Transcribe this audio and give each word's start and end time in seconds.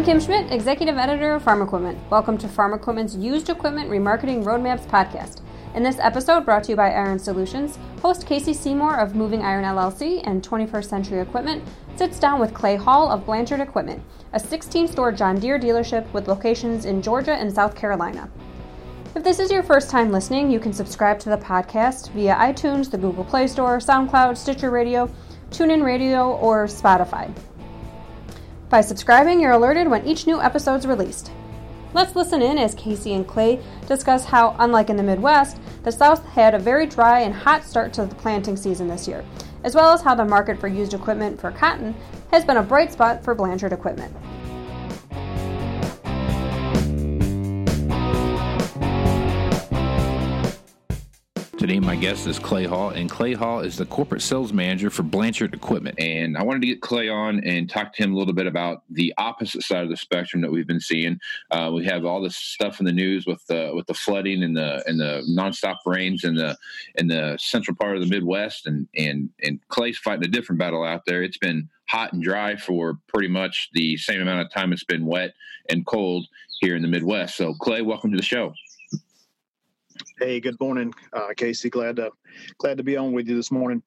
I'm 0.00 0.06
Kim 0.06 0.18
Schmidt, 0.18 0.50
Executive 0.50 0.96
Editor 0.96 1.32
of 1.32 1.42
Farm 1.42 1.60
Equipment. 1.60 1.98
Welcome 2.08 2.38
to 2.38 2.48
Farm 2.48 2.72
Equipment's 2.72 3.14
Used 3.16 3.50
Equipment 3.50 3.90
Remarketing 3.90 4.42
Roadmaps 4.42 4.86
podcast. 4.86 5.42
In 5.74 5.82
this 5.82 5.98
episode, 5.98 6.46
brought 6.46 6.64
to 6.64 6.70
you 6.70 6.76
by 6.76 6.90
Iron 6.90 7.18
Solutions, 7.18 7.78
host 8.00 8.26
Casey 8.26 8.54
Seymour 8.54 8.98
of 8.98 9.14
Moving 9.14 9.42
Iron 9.42 9.62
LLC 9.62 10.26
and 10.26 10.42
21st 10.42 10.84
Century 10.86 11.20
Equipment 11.20 11.62
sits 11.96 12.18
down 12.18 12.40
with 12.40 12.54
Clay 12.54 12.76
Hall 12.76 13.10
of 13.10 13.26
Blanchard 13.26 13.60
Equipment, 13.60 14.02
a 14.32 14.40
16 14.40 14.88
store 14.88 15.12
John 15.12 15.38
Deere 15.38 15.58
dealership 15.58 16.10
with 16.14 16.28
locations 16.28 16.86
in 16.86 17.02
Georgia 17.02 17.34
and 17.34 17.52
South 17.52 17.76
Carolina. 17.76 18.30
If 19.14 19.22
this 19.22 19.38
is 19.38 19.50
your 19.50 19.62
first 19.62 19.90
time 19.90 20.10
listening, 20.10 20.50
you 20.50 20.60
can 20.60 20.72
subscribe 20.72 21.18
to 21.18 21.28
the 21.28 21.36
podcast 21.36 22.10
via 22.12 22.36
iTunes, 22.36 22.90
the 22.90 22.96
Google 22.96 23.24
Play 23.24 23.46
Store, 23.46 23.76
SoundCloud, 23.76 24.38
Stitcher 24.38 24.70
Radio, 24.70 25.10
TuneIn 25.50 25.84
Radio, 25.84 26.36
or 26.36 26.64
Spotify. 26.64 27.30
By 28.70 28.82
subscribing, 28.82 29.40
you're 29.40 29.50
alerted 29.50 29.88
when 29.88 30.06
each 30.06 30.28
new 30.28 30.40
episode 30.40 30.76
is 30.76 30.86
released. 30.86 31.32
Let's 31.92 32.14
listen 32.14 32.40
in 32.40 32.56
as 32.56 32.72
Casey 32.76 33.14
and 33.14 33.26
Clay 33.26 33.60
discuss 33.88 34.24
how, 34.24 34.54
unlike 34.60 34.88
in 34.88 34.96
the 34.96 35.02
Midwest, 35.02 35.58
the 35.82 35.90
South 35.90 36.24
had 36.24 36.54
a 36.54 36.58
very 36.60 36.86
dry 36.86 37.22
and 37.22 37.34
hot 37.34 37.64
start 37.64 37.92
to 37.94 38.06
the 38.06 38.14
planting 38.14 38.56
season 38.56 38.86
this 38.86 39.08
year, 39.08 39.24
as 39.64 39.74
well 39.74 39.92
as 39.92 40.02
how 40.02 40.14
the 40.14 40.24
market 40.24 40.60
for 40.60 40.68
used 40.68 40.94
equipment 40.94 41.40
for 41.40 41.50
cotton 41.50 41.96
has 42.30 42.44
been 42.44 42.58
a 42.58 42.62
bright 42.62 42.92
spot 42.92 43.24
for 43.24 43.34
Blanchard 43.34 43.72
equipment. 43.72 44.14
Today, 51.70 51.78
my 51.78 51.94
guest 51.94 52.26
is 52.26 52.40
Clay 52.40 52.64
Hall, 52.64 52.88
and 52.90 53.08
Clay 53.08 53.32
Hall 53.32 53.60
is 53.60 53.76
the 53.76 53.86
corporate 53.86 54.22
sales 54.22 54.52
manager 54.52 54.90
for 54.90 55.04
Blanchard 55.04 55.54
Equipment. 55.54 56.00
And 56.00 56.36
I 56.36 56.42
wanted 56.42 56.62
to 56.62 56.66
get 56.66 56.80
Clay 56.80 57.08
on 57.08 57.44
and 57.44 57.70
talk 57.70 57.94
to 57.94 58.02
him 58.02 58.12
a 58.12 58.18
little 58.18 58.34
bit 58.34 58.48
about 58.48 58.82
the 58.90 59.14
opposite 59.18 59.62
side 59.62 59.84
of 59.84 59.88
the 59.88 59.96
spectrum 59.96 60.42
that 60.42 60.50
we've 60.50 60.66
been 60.66 60.80
seeing. 60.80 61.20
Uh, 61.52 61.70
we 61.72 61.84
have 61.84 62.04
all 62.04 62.20
this 62.20 62.36
stuff 62.36 62.80
in 62.80 62.86
the 62.86 62.92
news 62.92 63.24
with 63.24 63.46
the 63.46 63.70
with 63.72 63.86
the 63.86 63.94
flooding 63.94 64.42
and 64.42 64.56
the 64.56 64.82
and 64.88 64.98
the 64.98 65.22
nonstop 65.30 65.76
rains 65.86 66.24
in 66.24 66.34
the 66.34 66.58
in 66.96 67.06
the 67.06 67.38
central 67.40 67.76
part 67.76 67.94
of 67.94 68.02
the 68.02 68.08
Midwest, 68.08 68.66
and 68.66 68.88
and 68.96 69.30
and 69.44 69.60
Clay's 69.68 69.96
fighting 69.96 70.24
a 70.24 70.28
different 70.28 70.58
battle 70.58 70.82
out 70.82 71.04
there. 71.06 71.22
It's 71.22 71.38
been 71.38 71.68
hot 71.86 72.12
and 72.12 72.20
dry 72.20 72.56
for 72.56 72.98
pretty 73.06 73.28
much 73.28 73.70
the 73.74 73.96
same 73.96 74.20
amount 74.20 74.44
of 74.44 74.52
time 74.52 74.72
it's 74.72 74.82
been 74.82 75.06
wet 75.06 75.34
and 75.68 75.86
cold 75.86 76.26
here 76.62 76.74
in 76.74 76.82
the 76.82 76.88
Midwest. 76.88 77.36
So, 77.36 77.54
Clay, 77.54 77.82
welcome 77.82 78.10
to 78.10 78.16
the 78.16 78.24
show. 78.24 78.54
Hey, 80.18 80.40
good 80.40 80.58
morning, 80.60 80.92
uh, 81.12 81.28
Casey. 81.36 81.70
Glad 81.70 81.96
to 81.96 82.10
glad 82.58 82.76
to 82.78 82.82
be 82.82 82.96
on 82.96 83.12
with 83.12 83.28
you 83.28 83.36
this 83.36 83.50
morning. 83.50 83.82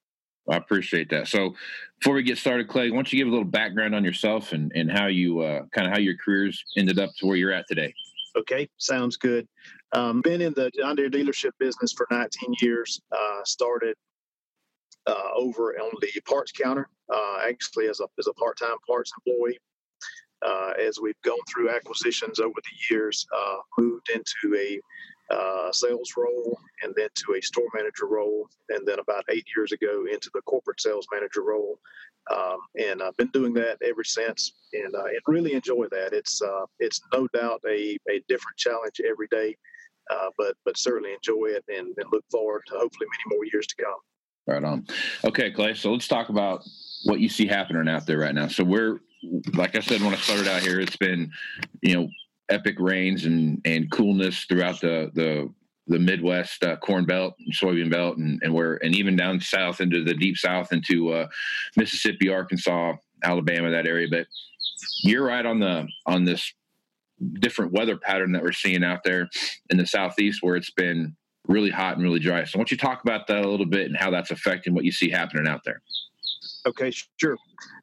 I 0.50 0.58
appreciate 0.58 1.10
that. 1.10 1.28
So, 1.28 1.56
before 2.00 2.16
we 2.16 2.24
get 2.24 2.38
started, 2.38 2.68
Clay, 2.68 2.90
why 2.90 2.98
don't 2.98 3.12
you 3.14 3.18
give 3.18 3.28
a 3.28 3.32
little 3.32 3.46
background 3.46 3.96
on 3.96 4.04
yourself 4.04 4.52
and, 4.52 4.72
and 4.76 4.92
how 4.92 5.08
you 5.08 5.42
uh, 5.42 5.64
kind 5.74 5.88
of 5.88 5.94
how 5.94 6.00
your 6.00 6.16
careers 6.18 6.64
ended 6.78 7.00
up 7.00 7.12
to 7.18 7.28
where 7.28 7.38
you're 7.38 7.54
at 7.54 7.66
today? 7.68 7.94
Okay, 8.36 8.68
sounds 8.78 9.16
good. 9.16 9.48
Um, 9.94 10.22
been 10.22 10.42
in 10.42 10.54
the 10.54 10.72
John 10.78 10.96
Deere 10.96 11.10
dealership 11.10 11.52
business 11.60 11.94
for 11.94 12.08
19 12.10 12.56
years. 12.62 13.00
Uh, 13.12 13.42
started 13.46 13.96
uh, 15.06 15.30
over 15.36 15.74
on 15.80 15.92
the 16.02 16.22
parts 16.22 16.52
counter, 16.52 16.90
uh, 17.14 17.40
actually 17.48 17.88
as 17.88 18.00
a 18.00 18.08
as 18.20 18.28
a 18.28 18.34
part 18.34 18.58
time 18.58 18.78
parts 18.88 19.12
employee. 19.26 19.60
Uh, 20.46 20.74
as 20.78 21.00
we've 21.02 21.22
gone 21.24 21.40
through 21.48 21.70
acquisitions 21.70 22.42
over 22.42 22.56
the 22.56 22.94
years, 22.94 23.26
uh, 23.34 23.58
moved 23.78 24.10
into 24.10 24.58
a 24.58 24.78
uh, 25.34 25.72
sales 25.72 26.14
role 26.18 26.60
and 26.84 26.94
then 26.96 27.10
to 27.16 27.36
a 27.38 27.42
store 27.42 27.68
manager 27.74 28.08
role, 28.08 28.48
and 28.70 28.88
then 28.88 29.00
about 29.00 29.24
eight 29.30 29.46
years 29.56 29.72
ago 29.72 30.06
into 30.12 30.30
the 30.34 30.42
corporate 30.42 30.82
sales 30.82 31.08
manager 31.12 31.44
role. 31.44 31.80
Um, 32.34 32.58
and 32.80 33.02
I've 33.02 33.18
been 33.18 33.30
doing 33.34 33.54
that 33.56 33.78
ever 33.84 34.04
since, 34.04 34.54
and 34.74 34.96
I 34.96 35.14
really 35.28 35.54
enjoy 35.54 35.88
that. 35.92 36.14
It's 36.14 36.42
uh, 36.42 36.66
it's 36.80 37.02
no 37.14 37.28
doubt 37.34 37.62
a, 37.68 37.98
a 38.10 38.22
different 38.30 38.58
challenge 38.58 39.02
every 39.06 39.28
day, 39.30 39.58
uh, 40.10 40.30
but 40.38 40.56
but 40.66 40.78
certainly 40.78 41.14
enjoy 41.14 41.48
it 41.48 41.66
and, 41.68 41.94
and 41.98 42.06
look 42.12 42.24
forward 42.32 42.62
to 42.68 42.74
hopefully 42.74 43.08
many 43.08 43.36
more 43.36 43.46
years 43.52 43.68
to 43.68 43.76
come. 43.84 44.00
Right 44.48 44.64
on. 44.64 44.86
Okay, 45.26 45.52
Clay. 45.52 45.74
So 45.74 45.92
let's 45.92 46.08
talk 46.08 46.30
about 46.30 46.64
what 47.06 47.20
you 47.20 47.30
see 47.30 47.48
happening 47.48 47.88
out 47.90 48.06
there 48.06 48.20
right 48.20 48.36
now. 48.36 48.48
So 48.48 48.64
we're 48.64 49.00
like 49.54 49.76
I 49.76 49.80
said 49.80 50.02
when 50.02 50.14
I 50.14 50.18
started 50.18 50.48
out 50.48 50.62
here, 50.62 50.80
it's 50.80 50.98
been 50.98 51.32
you 51.82 51.96
know 51.96 52.10
epic 52.54 52.80
rains 52.80 53.26
and 53.26 53.62
and 53.66 53.92
coolness 53.92 54.46
throughout 54.46 54.80
the 54.82 55.12
the 55.14 55.52
the 55.88 56.00
Midwest 56.00 56.64
uh, 56.64 56.78
corn 56.78 57.06
belt, 57.06 57.36
and 57.40 57.54
soybean 57.54 57.92
belt, 57.92 58.18
and, 58.18 58.40
and 58.44 58.54
where 58.54 58.76
and 58.84 58.96
even 58.96 59.16
down 59.16 59.40
south 59.40 59.82
into 59.82 60.04
the 60.04 60.14
deep 60.14 60.38
south 60.38 60.72
into 60.72 61.12
uh, 61.12 61.28
Mississippi, 61.76 62.30
Arkansas, 62.30 62.94
Alabama, 63.24 63.70
that 63.72 63.88
area. 63.88 64.08
But 64.10 64.28
you're 65.04 65.26
right 65.26 65.46
on 65.46 65.60
the 65.60 65.88
on 66.06 66.24
this 66.24 66.54
different 67.40 67.72
weather 67.74 67.98
pattern 67.98 68.32
that 68.34 68.44
we're 68.44 68.52
seeing 68.52 68.84
out 68.84 69.04
there 69.04 69.30
in 69.70 69.78
the 69.78 69.86
southeast, 69.86 70.42
where 70.42 70.56
it's 70.56 70.72
been 70.72 71.16
really 71.48 71.70
hot 71.70 71.96
and 71.96 72.04
really 72.04 72.20
dry. 72.20 72.44
So, 72.46 72.58
why 72.58 72.62
don't 72.62 72.72
you 72.72 72.78
talk 72.78 73.04
about 73.04 73.28
that 73.28 73.46
a 73.46 73.50
little 73.50 73.66
bit 73.66 73.88
and 73.88 73.98
how 73.98 74.10
that's 74.10 74.32
affecting 74.32 74.74
what 74.74 74.86
you 74.86 74.92
see 74.92 75.10
happening 75.10 75.48
out 75.48 75.64
there? 75.66 75.82
Okay, 76.66 76.92
sure. 77.18 77.38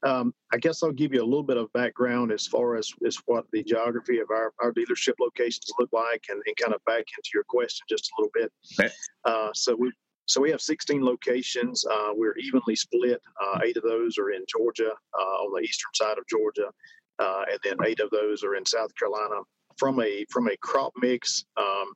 Um, 0.04 0.32
I 0.52 0.56
guess 0.56 0.82
I'll 0.82 0.92
give 0.92 1.12
you 1.12 1.22
a 1.22 1.24
little 1.24 1.42
bit 1.42 1.56
of 1.56 1.72
background 1.72 2.32
as 2.32 2.46
far 2.46 2.76
as, 2.76 2.90
as 3.06 3.16
what 3.26 3.44
the 3.52 3.62
geography 3.62 4.20
of 4.20 4.30
our, 4.30 4.52
our 4.60 4.72
dealership 4.72 5.14
locations 5.20 5.70
look 5.78 5.90
like 5.92 6.24
and, 6.30 6.40
and 6.46 6.56
kind 6.56 6.74
of 6.74 6.82
back 6.86 7.04
into 7.16 7.30
your 7.34 7.44
question 7.48 7.84
just 7.88 8.10
a 8.10 8.20
little 8.20 8.32
bit. 8.34 8.52
Okay. 8.78 8.92
Uh, 9.24 9.50
so 9.54 9.76
we 9.76 9.92
so 10.26 10.40
we 10.40 10.50
have 10.52 10.60
16 10.60 11.04
locations. 11.04 11.84
Uh, 11.84 12.10
we're 12.14 12.36
evenly 12.36 12.76
split. 12.76 13.20
Uh, 13.42 13.58
eight 13.64 13.76
of 13.76 13.82
those 13.82 14.16
are 14.16 14.30
in 14.30 14.44
Georgia, 14.48 14.92
uh, 15.18 15.22
on 15.22 15.52
the 15.52 15.66
eastern 15.66 15.90
side 15.92 16.18
of 16.18 16.26
Georgia, 16.28 16.70
uh, 17.18 17.42
and 17.50 17.58
then 17.64 17.76
eight 17.84 17.98
of 17.98 18.10
those 18.10 18.44
are 18.44 18.54
in 18.54 18.64
South 18.64 18.94
Carolina. 18.94 19.40
From 19.76 20.00
a 20.00 20.24
from 20.30 20.46
a 20.46 20.56
crop 20.58 20.92
mix, 21.00 21.44
um, 21.56 21.92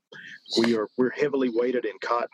we 0.59 0.77
are 0.77 0.89
we're 0.99 1.11
heavily 1.11 1.49
weighted 1.49 1.85
in 1.85 1.93
cotton 2.03 2.29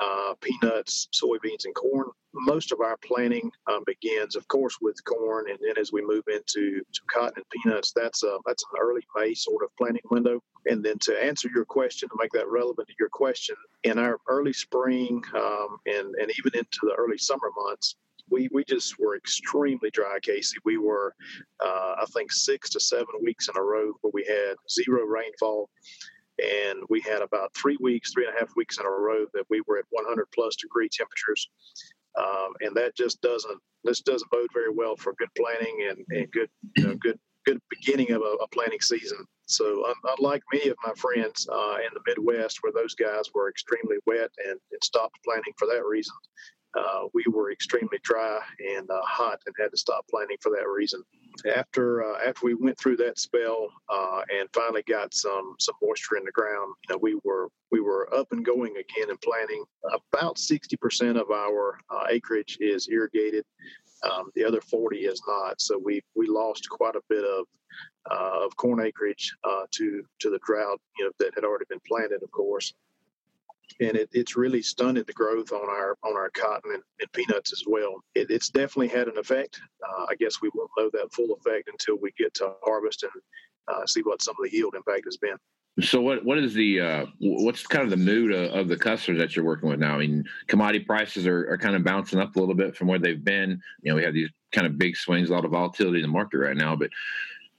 uh, 0.00 0.34
peanuts, 0.40 1.08
soybeans, 1.12 1.64
and 1.64 1.74
corn. 1.74 2.06
Most 2.34 2.72
of 2.72 2.80
our 2.80 2.98
planting 2.98 3.50
um, 3.70 3.82
begins, 3.86 4.36
of 4.36 4.46
course, 4.48 4.76
with 4.80 5.02
corn, 5.04 5.46
and 5.48 5.58
then 5.62 5.78
as 5.78 5.92
we 5.92 6.04
move 6.04 6.24
into 6.28 6.80
to 6.80 7.00
cotton 7.10 7.36
and 7.36 7.44
peanuts, 7.50 7.92
that's 7.94 8.22
a 8.22 8.38
that's 8.46 8.64
an 8.72 8.78
early 8.80 9.02
May 9.16 9.34
sort 9.34 9.64
of 9.64 9.70
planting 9.78 10.02
window. 10.10 10.42
And 10.66 10.84
then 10.84 10.98
to 11.00 11.24
answer 11.24 11.48
your 11.54 11.64
question, 11.64 12.08
to 12.08 12.16
make 12.18 12.32
that 12.32 12.48
relevant 12.48 12.88
to 12.88 12.94
your 12.98 13.08
question, 13.08 13.56
in 13.84 13.98
our 13.98 14.18
early 14.28 14.52
spring 14.52 15.22
um, 15.34 15.78
and 15.86 16.14
and 16.20 16.30
even 16.38 16.58
into 16.58 16.80
the 16.82 16.94
early 16.98 17.18
summer 17.18 17.50
months, 17.56 17.96
we, 18.30 18.48
we 18.52 18.64
just 18.64 18.98
were 18.98 19.16
extremely 19.16 19.90
dry, 19.90 20.18
Casey. 20.20 20.56
We 20.64 20.78
were, 20.78 21.14
uh, 21.64 21.94
I 22.00 22.04
think, 22.12 22.32
six 22.32 22.68
to 22.70 22.80
seven 22.80 23.06
weeks 23.22 23.48
in 23.48 23.56
a 23.56 23.62
row 23.62 23.92
where 24.00 24.10
we 24.12 24.24
had 24.24 24.56
zero 24.68 25.04
rainfall 25.04 25.70
and 26.42 26.80
we 26.88 27.00
had 27.00 27.22
about 27.22 27.54
three 27.54 27.76
weeks, 27.80 28.12
three 28.12 28.26
and 28.26 28.34
a 28.34 28.38
half 28.38 28.54
weeks 28.56 28.78
in 28.78 28.86
a 28.86 28.90
row 28.90 29.26
that 29.34 29.44
we 29.48 29.62
were 29.66 29.78
at 29.78 29.84
100 29.90 30.26
plus 30.34 30.56
degree 30.56 30.88
temperatures, 30.90 31.48
um, 32.18 32.52
and 32.60 32.74
that 32.76 32.96
just 32.96 33.20
doesn't 33.20 33.58
this 33.84 34.00
doesn't 34.00 34.30
bode 34.30 34.48
very 34.52 34.70
well 34.70 34.96
for 34.96 35.14
good 35.18 35.28
planning 35.36 35.88
and, 35.88 36.04
and 36.10 36.30
good 36.32 36.50
you 36.76 36.84
know, 36.84 36.94
good 36.96 37.18
good 37.46 37.60
beginning 37.70 38.10
of 38.10 38.22
a, 38.22 38.34
a 38.42 38.48
planting 38.48 38.80
season. 38.80 39.24
So 39.46 39.84
unlike 40.18 40.42
many 40.52 40.68
of 40.68 40.76
my 40.84 40.92
friends 40.96 41.48
uh, 41.50 41.76
in 41.76 41.94
the 41.94 42.00
Midwest, 42.04 42.58
where 42.62 42.72
those 42.72 42.96
guys 42.96 43.32
were 43.32 43.48
extremely 43.48 43.96
wet 44.04 44.30
and, 44.44 44.58
and 44.72 44.82
stopped 44.82 45.16
planting 45.24 45.54
for 45.56 45.66
that 45.68 45.84
reason, 45.84 46.14
uh, 46.76 47.06
we 47.14 47.24
were 47.28 47.50
extremely 47.50 47.98
dry 48.02 48.38
and 48.76 48.88
uh, 48.90 49.00
hot 49.02 49.40
and 49.46 49.54
had 49.58 49.70
to 49.70 49.76
stop 49.76 50.06
planting 50.10 50.36
for 50.40 50.50
that 50.50 50.68
reason. 50.68 51.02
After 51.54 52.04
uh, 52.04 52.18
after 52.26 52.46
we 52.46 52.54
went 52.54 52.78
through 52.78 52.96
that 52.98 53.18
spell 53.18 53.68
uh, 53.88 54.22
and 54.34 54.48
finally 54.52 54.82
got 54.88 55.14
some 55.14 55.54
some 55.58 55.74
moisture 55.82 56.16
in 56.16 56.24
the 56.24 56.32
ground, 56.32 56.74
you 56.88 56.94
know, 56.94 56.98
we 57.00 57.18
were 57.24 57.48
we 57.70 57.80
were 57.80 58.12
up 58.14 58.28
and 58.32 58.44
going 58.44 58.76
again 58.76 59.10
and 59.10 59.20
planting. 59.20 59.64
About 60.12 60.36
60% 60.36 61.20
of 61.20 61.30
our 61.30 61.78
uh, 61.90 62.06
acreage 62.10 62.58
is 62.60 62.88
irrigated. 62.88 63.44
Um, 64.02 64.30
the 64.34 64.44
other 64.44 64.60
40 64.60 64.98
is 64.98 65.22
not. 65.26 65.60
So 65.60 65.80
we 65.82 66.02
we 66.14 66.26
lost 66.26 66.68
quite 66.68 66.96
a 66.96 67.02
bit 67.08 67.24
of 67.24 67.46
uh, 68.10 68.44
of 68.44 68.56
corn 68.56 68.80
acreage 68.80 69.34
to 69.72 70.02
to 70.20 70.30
the 70.30 70.40
drought, 70.46 70.80
you 70.98 71.04
know, 71.04 71.10
that 71.18 71.34
had 71.34 71.44
already 71.44 71.66
been 71.68 71.80
planted, 71.86 72.22
of 72.22 72.30
course 72.30 72.72
and 73.80 73.96
it, 73.96 74.08
it's 74.12 74.36
really 74.36 74.62
stunted 74.62 75.06
the 75.06 75.12
growth 75.12 75.52
on 75.52 75.68
our 75.68 75.96
on 76.02 76.16
our 76.16 76.30
cotton 76.30 76.72
and, 76.72 76.82
and 77.00 77.12
peanuts 77.12 77.52
as 77.52 77.64
well. 77.66 78.02
It, 78.14 78.30
it's 78.30 78.48
definitely 78.48 78.88
had 78.88 79.08
an 79.08 79.18
effect. 79.18 79.60
Uh, 79.86 80.06
I 80.08 80.14
guess 80.16 80.40
we 80.40 80.50
won't 80.54 80.70
know 80.78 80.90
that 80.92 81.12
full 81.12 81.34
effect 81.34 81.68
until 81.68 81.96
we 81.96 82.12
get 82.18 82.34
to 82.34 82.54
harvest 82.64 83.02
and 83.02 83.12
uh, 83.68 83.86
see 83.86 84.00
what 84.02 84.22
some 84.22 84.34
of 84.38 84.50
the 84.50 84.56
yield 84.56 84.74
impact 84.74 85.04
has 85.06 85.16
been. 85.16 85.36
So 85.80 86.00
what 86.00 86.24
what 86.24 86.38
is 86.38 86.54
the 86.54 86.80
uh, 86.80 87.06
what's 87.20 87.66
kind 87.66 87.84
of 87.84 87.90
the 87.90 87.98
mood 87.98 88.32
of, 88.32 88.50
of, 88.52 88.68
the 88.68 88.78
customers 88.78 89.20
that 89.20 89.36
you're 89.36 89.44
working 89.44 89.68
with 89.68 89.78
now? 89.78 89.94
I 89.94 89.98
mean, 89.98 90.24
commodity 90.46 90.84
prices 90.84 91.26
are, 91.26 91.50
are 91.50 91.58
kind 91.58 91.76
of 91.76 91.84
bouncing 91.84 92.18
up 92.18 92.34
a 92.34 92.40
little 92.40 92.54
bit 92.54 92.74
from 92.74 92.88
where 92.88 92.98
they've 92.98 93.22
been. 93.22 93.60
You 93.82 93.90
know, 93.90 93.96
we 93.96 94.02
have 94.02 94.14
these 94.14 94.30
kind 94.52 94.66
of 94.66 94.78
big 94.78 94.96
swings, 94.96 95.28
a 95.28 95.34
lot 95.34 95.44
of 95.44 95.50
volatility 95.50 95.98
in 95.98 96.02
the 96.02 96.08
market 96.08 96.38
right 96.38 96.56
now. 96.56 96.76
But 96.76 96.90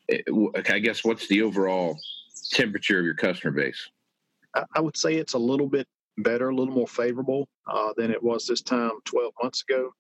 it, 0.07 0.24
eh, 0.27 0.74
I 0.74 0.80
guess 0.80 1.04
what's 1.04 1.27
the 1.27 1.44
overall 1.44 2.00
temperature 2.51 2.98
of 2.98 3.06
your 3.06 3.13
customer 3.13 3.51
base? 3.51 3.88
I 4.74 4.80
would 4.80 4.98
say 4.98 5.15
it's 5.15 5.33
a 5.33 5.39
little 5.39 5.68
bit 5.68 5.88
better, 6.18 6.50
a 6.50 6.56
little 6.56 6.74
more 6.74 6.88
favorable 6.88 7.48
uh, 7.68 7.94
than 7.98 8.12
it 8.12 8.22
was 8.22 8.46
this 8.48 8.62
time 8.62 8.92
12 9.06 9.34
months 9.42 9.64
ago. 9.69 9.92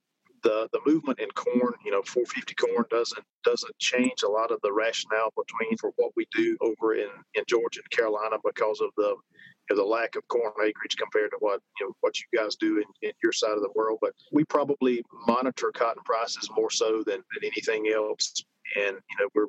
the 0.43 0.67
the 0.71 0.79
movement 0.85 1.19
in 1.19 1.29
corn, 1.31 1.73
you 1.85 1.91
know, 1.91 2.01
450 2.03 2.55
corn 2.55 2.85
doesn't 2.89 3.25
doesn't 3.43 3.77
change 3.79 4.23
a 4.23 4.29
lot 4.29 4.51
of 4.51 4.59
the 4.61 4.71
rationale 4.71 5.31
between 5.35 5.77
for 5.77 5.91
what 5.97 6.11
we 6.15 6.25
do 6.35 6.57
over 6.61 6.93
in 6.95 7.09
in 7.35 7.43
Georgia 7.47 7.81
and 7.81 7.89
Carolina 7.91 8.37
because 8.45 8.81
of 8.81 8.89
the 8.97 9.15
you 9.69 9.75
know, 9.75 9.83
the 9.83 9.87
lack 9.87 10.15
of 10.15 10.27
corn 10.27 10.51
acreage 10.63 10.95
compared 10.97 11.31
to 11.31 11.37
what 11.39 11.61
you 11.79 11.87
know 11.87 11.93
what 12.01 12.15
you 12.19 12.25
guys 12.37 12.55
do 12.55 12.77
in, 12.77 12.85
in 13.07 13.11
your 13.23 13.31
side 13.33 13.51
of 13.57 13.61
the 13.61 13.71
world. 13.75 13.99
But 14.01 14.13
we 14.31 14.43
probably 14.45 15.03
monitor 15.27 15.71
cotton 15.73 16.03
prices 16.05 16.49
more 16.55 16.71
so 16.71 17.03
than, 17.05 17.17
than 17.33 17.43
anything 17.43 17.91
else. 17.93 18.43
And 18.75 18.95
you 18.95 19.17
know 19.19 19.29
we're 19.33 19.47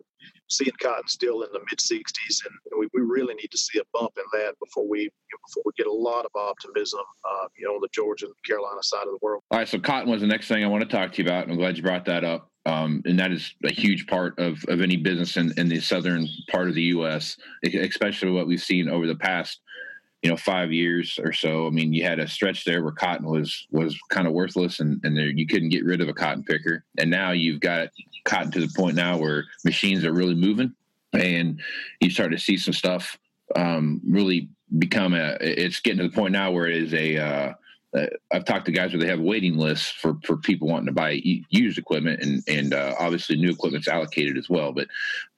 seeing 0.48 0.72
cotton 0.80 1.08
still 1.08 1.42
in 1.42 1.48
the 1.52 1.60
mid 1.60 1.78
60s, 1.78 2.44
and 2.44 2.78
we, 2.78 2.88
we 2.94 3.00
really 3.00 3.34
need 3.34 3.50
to 3.50 3.58
see 3.58 3.78
a 3.78 3.82
bump 3.92 4.12
in 4.16 4.40
that 4.40 4.54
before 4.58 4.88
we 4.88 5.10
before 5.46 5.62
we 5.66 5.72
get 5.76 5.86
a 5.86 5.92
lot 5.92 6.24
of 6.24 6.30
optimism, 6.34 7.00
uh, 7.24 7.48
you 7.58 7.66
know, 7.66 7.74
on 7.74 7.80
the 7.80 7.88
Georgia 7.92 8.26
and 8.26 8.34
Carolina 8.46 8.82
side 8.82 9.06
of 9.06 9.12
the 9.12 9.18
world. 9.22 9.42
All 9.50 9.58
right, 9.58 9.68
so 9.68 9.78
cotton 9.78 10.10
was 10.10 10.20
the 10.20 10.26
next 10.26 10.48
thing 10.48 10.64
I 10.64 10.68
want 10.68 10.88
to 10.88 10.96
talk 10.96 11.12
to 11.12 11.22
you 11.22 11.28
about. 11.28 11.44
and 11.44 11.52
I'm 11.52 11.58
glad 11.58 11.76
you 11.76 11.82
brought 11.82 12.04
that 12.06 12.24
up. 12.24 12.50
Um, 12.66 13.02
and 13.06 13.18
that 13.18 13.32
is 13.32 13.54
a 13.64 13.72
huge 13.72 14.06
part 14.06 14.38
of, 14.38 14.62
of 14.68 14.82
any 14.82 14.96
business 14.96 15.38
in, 15.38 15.54
in 15.56 15.68
the 15.68 15.80
southern 15.80 16.28
part 16.50 16.68
of 16.68 16.74
the 16.74 16.82
U.S., 16.82 17.38
especially 17.64 18.30
what 18.30 18.46
we've 18.46 18.60
seen 18.60 18.90
over 18.90 19.06
the 19.06 19.14
past 19.14 19.60
you 20.22 20.30
know 20.30 20.36
five 20.36 20.72
years 20.72 21.18
or 21.22 21.32
so. 21.32 21.66
I 21.66 21.70
mean, 21.70 21.92
you 21.92 22.02
had 22.02 22.18
a 22.18 22.26
stretch 22.26 22.64
there 22.64 22.82
where 22.82 22.92
cotton 22.92 23.26
was 23.26 23.66
was 23.70 23.98
kind 24.10 24.26
of 24.26 24.32
worthless, 24.32 24.80
and 24.80 25.00
and 25.04 25.16
there 25.16 25.28
you 25.28 25.46
couldn't 25.46 25.68
get 25.68 25.84
rid 25.84 26.00
of 26.00 26.08
a 26.08 26.14
cotton 26.14 26.44
picker. 26.44 26.84
And 26.98 27.10
now 27.10 27.32
you've 27.32 27.60
got 27.60 27.88
cotton 28.24 28.50
to 28.52 28.60
the 28.60 28.72
point 28.76 28.96
now 28.96 29.16
where 29.16 29.44
machines 29.64 30.04
are 30.04 30.12
really 30.12 30.34
moving, 30.34 30.74
and 31.12 31.60
you 32.00 32.10
start 32.10 32.32
to 32.32 32.38
see 32.38 32.56
some 32.56 32.74
stuff 32.74 33.18
um, 33.56 34.00
really 34.06 34.48
become 34.78 35.14
a. 35.14 35.36
It's 35.40 35.80
getting 35.80 35.98
to 35.98 36.08
the 36.08 36.14
point 36.14 36.32
now 36.32 36.50
where 36.50 36.66
it 36.66 36.76
is 36.76 36.94
a 36.94 37.18
uh, 37.18 37.52
uh, 37.96 38.06
I've 38.32 38.44
talked 38.44 38.66
to 38.66 38.72
guys 38.72 38.92
where 38.92 39.00
they 39.00 39.08
have 39.08 39.20
waiting 39.20 39.56
lists 39.56 39.90
for, 39.90 40.18
for 40.24 40.36
people 40.36 40.68
wanting 40.68 40.86
to 40.86 40.92
buy 40.92 41.20
used 41.48 41.78
equipment, 41.78 42.22
and 42.22 42.42
and 42.46 42.74
uh, 42.74 42.94
obviously 42.98 43.36
new 43.36 43.50
equipment's 43.50 43.88
allocated 43.88 44.36
as 44.36 44.50
well. 44.50 44.72
But 44.72 44.88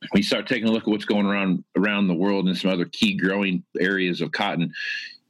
when 0.00 0.18
you 0.18 0.22
start 0.22 0.48
taking 0.48 0.68
a 0.68 0.72
look 0.72 0.82
at 0.82 0.88
what's 0.88 1.04
going 1.04 1.26
around 1.26 1.62
around 1.76 2.08
the 2.08 2.14
world 2.14 2.46
and 2.46 2.56
some 2.56 2.70
other 2.70 2.86
key 2.86 3.14
growing 3.16 3.62
areas 3.78 4.20
of 4.20 4.32
cotton, 4.32 4.72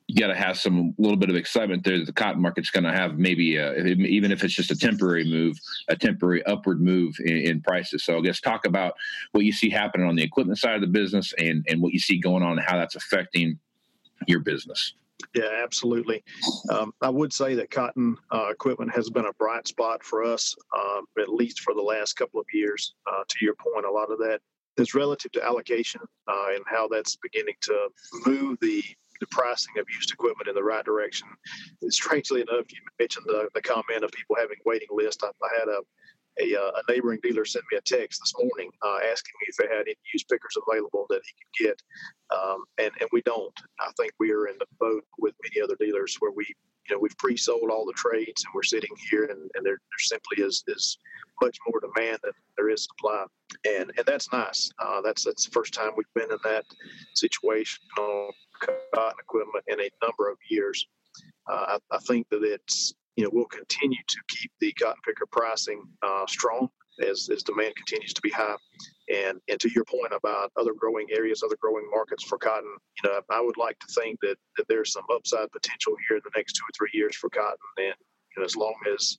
you 0.06 0.16
got 0.18 0.28
to 0.28 0.34
have 0.34 0.58
some 0.58 0.94
little 0.96 1.18
bit 1.18 1.28
of 1.28 1.36
excitement 1.36 1.84
there 1.84 1.98
that 1.98 2.06
the 2.06 2.12
cotton 2.12 2.40
market's 2.40 2.70
going 2.70 2.84
to 2.84 2.92
have 2.92 3.18
maybe 3.18 3.56
a, 3.56 3.74
even 3.84 4.32
if 4.32 4.42
it's 4.42 4.54
just 4.54 4.70
a 4.70 4.76
temporary 4.76 5.24
move, 5.24 5.58
a 5.88 5.96
temporary 5.96 6.42
upward 6.46 6.80
move 6.80 7.14
in, 7.20 7.36
in, 7.36 7.60
prices. 7.60 8.02
So 8.02 8.16
I 8.16 8.20
guess 8.22 8.40
talk 8.40 8.64
about 8.64 8.94
what 9.32 9.44
you 9.44 9.52
see 9.52 9.68
happening 9.68 10.08
on 10.08 10.16
the 10.16 10.22
equipment 10.22 10.58
side 10.58 10.76
of 10.76 10.80
the 10.80 10.86
business 10.86 11.34
and 11.38 11.66
and 11.68 11.82
what 11.82 11.92
you 11.92 11.98
see 11.98 12.18
going 12.18 12.42
on 12.42 12.52
and 12.52 12.66
how 12.66 12.78
that's 12.78 12.96
affecting 12.96 13.58
your 14.26 14.40
business. 14.40 14.94
Yeah, 15.34 15.62
absolutely. 15.62 16.22
Um, 16.70 16.92
I 17.02 17.08
would 17.08 17.32
say 17.32 17.54
that 17.54 17.70
cotton 17.70 18.16
uh, 18.32 18.48
equipment 18.50 18.94
has 18.94 19.10
been 19.10 19.26
a 19.26 19.32
bright 19.34 19.68
spot 19.68 20.02
for 20.02 20.24
us, 20.24 20.54
um, 20.76 21.04
at 21.20 21.28
least 21.28 21.60
for 21.60 21.74
the 21.74 21.82
last 21.82 22.14
couple 22.14 22.40
of 22.40 22.46
years. 22.52 22.94
Uh, 23.06 23.22
to 23.28 23.44
your 23.44 23.54
point, 23.54 23.86
a 23.86 23.90
lot 23.90 24.10
of 24.10 24.18
that 24.18 24.40
is 24.76 24.94
relative 24.94 25.32
to 25.32 25.44
allocation 25.44 26.00
uh, 26.28 26.46
and 26.54 26.64
how 26.66 26.88
that's 26.88 27.16
beginning 27.16 27.54
to 27.62 27.88
move 28.26 28.58
the 28.60 28.82
the 29.20 29.26
pricing 29.26 29.74
of 29.78 29.84
used 29.94 30.10
equipment 30.10 30.48
in 30.48 30.54
the 30.54 30.62
right 30.62 30.84
direction. 30.84 31.28
Strangely 31.90 32.40
enough, 32.40 32.64
you 32.70 32.78
mentioned 32.98 33.26
the, 33.28 33.48
the 33.54 33.60
comment 33.60 34.02
of 34.02 34.10
people 34.12 34.34
having 34.34 34.56
waiting 34.64 34.88
lists. 34.90 35.22
I, 35.22 35.28
I 35.28 35.58
had 35.58 35.68
a 35.68 35.80
a, 36.38 36.54
uh, 36.56 36.70
a, 36.70 36.92
neighboring 36.92 37.18
dealer 37.22 37.44
sent 37.44 37.64
me 37.70 37.78
a 37.78 37.80
text 37.80 38.20
this 38.22 38.34
morning 38.38 38.70
uh, 38.82 38.98
asking 39.10 39.32
me 39.40 39.46
if 39.48 39.56
they 39.56 39.66
had 39.66 39.86
any 39.86 39.96
used 40.12 40.28
pickers 40.28 40.56
available 40.68 41.06
that 41.08 41.22
he 41.24 41.32
could 41.64 41.68
get, 41.68 41.82
um, 42.36 42.64
and 42.78 42.92
and 43.00 43.08
we 43.12 43.22
don't. 43.22 43.54
I 43.80 43.90
think 43.96 44.12
we 44.18 44.32
are 44.32 44.46
in 44.46 44.56
the 44.58 44.66
boat 44.78 45.04
with 45.18 45.34
many 45.42 45.62
other 45.62 45.76
dealers 45.78 46.16
where 46.20 46.32
we 46.32 46.46
you 46.88 46.94
know 46.94 47.00
we've 47.00 47.16
pre-sold 47.18 47.70
all 47.70 47.84
the 47.84 47.92
trades 47.92 48.44
and 48.44 48.52
we're 48.54 48.62
sitting 48.62 48.90
here 49.10 49.24
and, 49.24 49.50
and 49.54 49.64
there, 49.66 49.78
there 49.78 49.98
simply 49.98 50.44
is 50.44 50.62
is 50.68 50.98
much 51.42 51.56
more 51.66 51.80
demand 51.80 52.18
than 52.22 52.32
there 52.56 52.70
is 52.70 52.84
supply, 52.84 53.24
and 53.66 53.90
and 53.96 54.06
that's 54.06 54.32
nice. 54.32 54.70
Uh, 54.78 55.00
that's 55.00 55.24
that's 55.24 55.46
the 55.46 55.52
first 55.52 55.74
time 55.74 55.90
we've 55.96 56.14
been 56.14 56.30
in 56.30 56.38
that 56.44 56.64
situation 57.14 57.80
on 57.98 58.30
cotton 58.94 59.18
equipment 59.20 59.64
in 59.68 59.80
a 59.80 59.90
number 60.02 60.30
of 60.30 60.36
years. 60.48 60.86
Uh, 61.50 61.78
I, 61.90 61.96
I 61.96 61.98
think 61.98 62.28
that 62.30 62.44
it's 62.44 62.94
you 63.20 63.26
know, 63.26 63.30
we'll 63.34 63.44
continue 63.44 63.98
to 64.08 64.16
keep 64.28 64.50
the 64.60 64.72
cotton 64.72 65.02
picker 65.04 65.26
pricing 65.30 65.82
uh, 66.02 66.24
strong 66.26 66.70
as, 67.06 67.28
as 67.30 67.42
demand 67.42 67.76
continues 67.76 68.14
to 68.14 68.22
be 68.22 68.30
high. 68.30 68.56
And 69.12 69.38
and 69.50 69.60
to 69.60 69.70
your 69.74 69.84
point 69.84 70.14
about 70.16 70.52
other 70.56 70.72
growing 70.72 71.06
areas, 71.10 71.42
other 71.42 71.58
growing 71.60 71.86
markets 71.90 72.24
for 72.24 72.38
cotton, 72.38 72.74
you 73.02 73.10
know, 73.10 73.20
I 73.30 73.42
would 73.42 73.58
like 73.58 73.78
to 73.80 73.86
think 73.92 74.20
that, 74.22 74.36
that 74.56 74.64
there's 74.68 74.92
some 74.92 75.04
upside 75.12 75.52
potential 75.52 75.94
here 76.08 76.16
in 76.16 76.22
the 76.24 76.30
next 76.34 76.54
two 76.54 76.62
or 76.62 76.72
three 76.74 76.98
years 76.98 77.14
for 77.14 77.28
cotton. 77.28 77.58
And 77.76 77.94
you 78.34 78.40
know, 78.40 78.44
as 78.46 78.56
long 78.56 78.76
as 78.94 79.18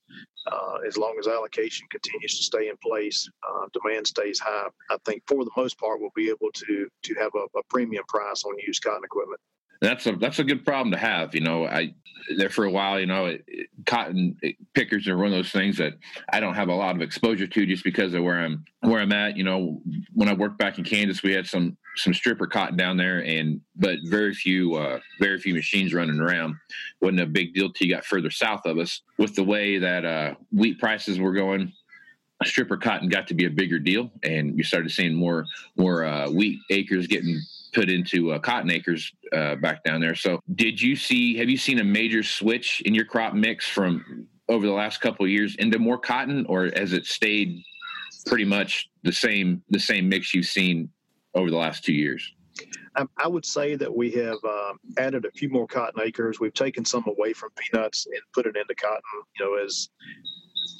uh, 0.52 0.78
as 0.88 0.98
long 0.98 1.18
as 1.20 1.28
allocation 1.28 1.86
continues 1.92 2.38
to 2.38 2.44
stay 2.44 2.70
in 2.70 2.78
place, 2.82 3.30
uh, 3.48 3.68
demand 3.72 4.08
stays 4.08 4.40
high. 4.40 4.68
I 4.90 4.98
think 5.06 5.22
for 5.28 5.46
the 5.46 5.52
most 5.56 5.78
part, 5.78 6.00
we'll 6.00 6.10
be 6.16 6.30
able 6.30 6.52
to 6.54 6.88
to 7.04 7.14
have 7.20 7.34
a, 7.36 7.46
a 7.60 7.64
premium 7.70 8.06
price 8.08 8.44
on 8.46 8.58
used 8.66 8.84
cotton 8.84 9.04
equipment 9.04 9.40
that's 9.82 10.06
a 10.06 10.14
that's 10.14 10.40
a 10.40 10.44
good 10.44 10.64
problem 10.64 10.92
to 10.92 10.98
have. 10.98 11.34
You 11.34 11.42
know, 11.42 11.66
I 11.66 11.94
there 12.38 12.50
for 12.50 12.66
a 12.66 12.70
while. 12.72 13.00
You 13.00 13.08
know, 13.08 13.26
it, 13.26 13.44
it, 13.48 13.68
cotton 13.86 14.38
pickers 14.74 15.08
are 15.08 15.18
one 15.18 15.28
of 15.28 15.32
those 15.34 15.52
things 15.52 15.78
that 15.78 15.94
I 16.32 16.40
don't 16.40 16.54
have 16.54 16.70
a 16.70 16.76
lot 16.76 16.96
of 16.96 17.02
exposure 17.02 17.48
to 17.48 17.66
just 17.66 17.84
because 17.84 18.14
of 18.14 18.24
where 18.24 18.40
I'm 18.40 18.64
where 18.82 19.02
I'm 19.02 19.12
at. 19.12 19.38
You 19.38 19.44
know, 19.44 19.82
when 20.14 20.30
I 20.30 20.34
worked 20.34 20.58
back 20.58 20.78
in 20.78 20.84
Kansas, 20.84 21.24
we 21.24 21.34
had 21.34 21.48
some 21.48 21.78
some 21.96 22.14
stripper 22.14 22.48
cotton 22.48 22.78
down 22.78 22.98
there, 22.98 23.24
and 23.26 23.62
but 23.76 23.98
very 24.06 24.34
few 24.34 24.76
uh, 24.76 25.00
very 25.20 25.40
few 25.40 25.54
machines 25.54 25.94
running 25.94 26.20
around. 26.20 26.56
wasn't 27.02 27.22
a 27.22 27.26
big 27.26 27.54
deal 27.54 27.72
till 27.72 27.88
you 27.88 27.94
got 27.94 28.06
further 28.06 28.30
south 28.30 28.66
of 28.66 28.78
us. 28.78 29.02
With 29.18 29.36
the 29.36 29.44
way 29.44 29.78
that 29.78 30.06
uh, 30.06 30.36
wheat 30.52 30.80
prices 30.80 31.20
were 31.20 31.34
going, 31.34 31.74
stripper 32.44 32.78
cotton 32.78 33.10
got 33.10 33.28
to 33.28 33.34
be 33.34 33.46
a 33.46 33.50
bigger 33.50 33.80
deal, 33.80 34.12
and 34.24 34.58
you 34.58 34.64
started 34.64 34.92
seeing 34.92 35.16
more 35.16 35.46
more 35.76 36.06
uh, 36.06 36.30
wheat 36.30 36.60
acres 36.70 37.08
getting 37.08 37.42
put 37.74 37.90
into 37.90 38.32
uh, 38.32 38.40
cotton 38.40 38.72
acres 38.72 39.12
uh, 39.34 39.56
back 39.56 39.84
down 39.84 40.02
there. 40.02 40.16
So, 40.16 40.40
did 40.56 40.82
you 40.82 40.96
see? 40.96 41.38
Have 41.38 41.50
you 41.50 41.58
seen 41.58 41.80
a 41.80 41.84
major 41.84 42.24
switch 42.24 42.82
in 42.86 42.94
your 42.94 43.06
crop 43.06 43.34
mix 43.34 43.68
from 43.68 44.28
over 44.50 44.66
the 44.66 44.74
last 44.74 45.00
couple 45.02 45.26
of 45.26 45.32
years 45.32 45.56
into 45.56 45.80
more 45.80 45.98
cotton, 45.98 46.46
or 46.48 46.70
has 46.76 46.94
it 46.94 47.06
stayed 47.06 47.62
pretty 48.26 48.46
much 48.46 48.90
the 49.04 49.12
same 49.12 49.64
the 49.70 49.80
same 49.80 50.10
mix 50.10 50.34
you've 50.34 50.46
seen 50.46 50.90
over 51.36 51.50
the 51.50 51.58
last 51.58 51.84
two 51.84 51.94
years? 51.94 52.32
Um, 52.98 53.10
I 53.18 53.28
would 53.28 53.46
say 53.46 53.76
that 53.76 53.96
we 53.96 54.12
have 54.12 54.38
um, 54.44 54.78
added 54.98 55.26
a 55.26 55.32
few 55.32 55.50
more 55.50 55.66
cotton 55.66 56.02
acres. 56.04 56.40
We've 56.40 56.54
taken 56.54 56.84
some 56.84 57.06
away 57.08 57.32
from 57.32 57.50
peanuts 57.56 58.06
and 58.06 58.22
put 58.34 58.46
it 58.46 58.58
into 58.58 58.76
cotton. 58.76 59.02
You 59.40 59.46
know, 59.46 59.64
as 59.64 59.90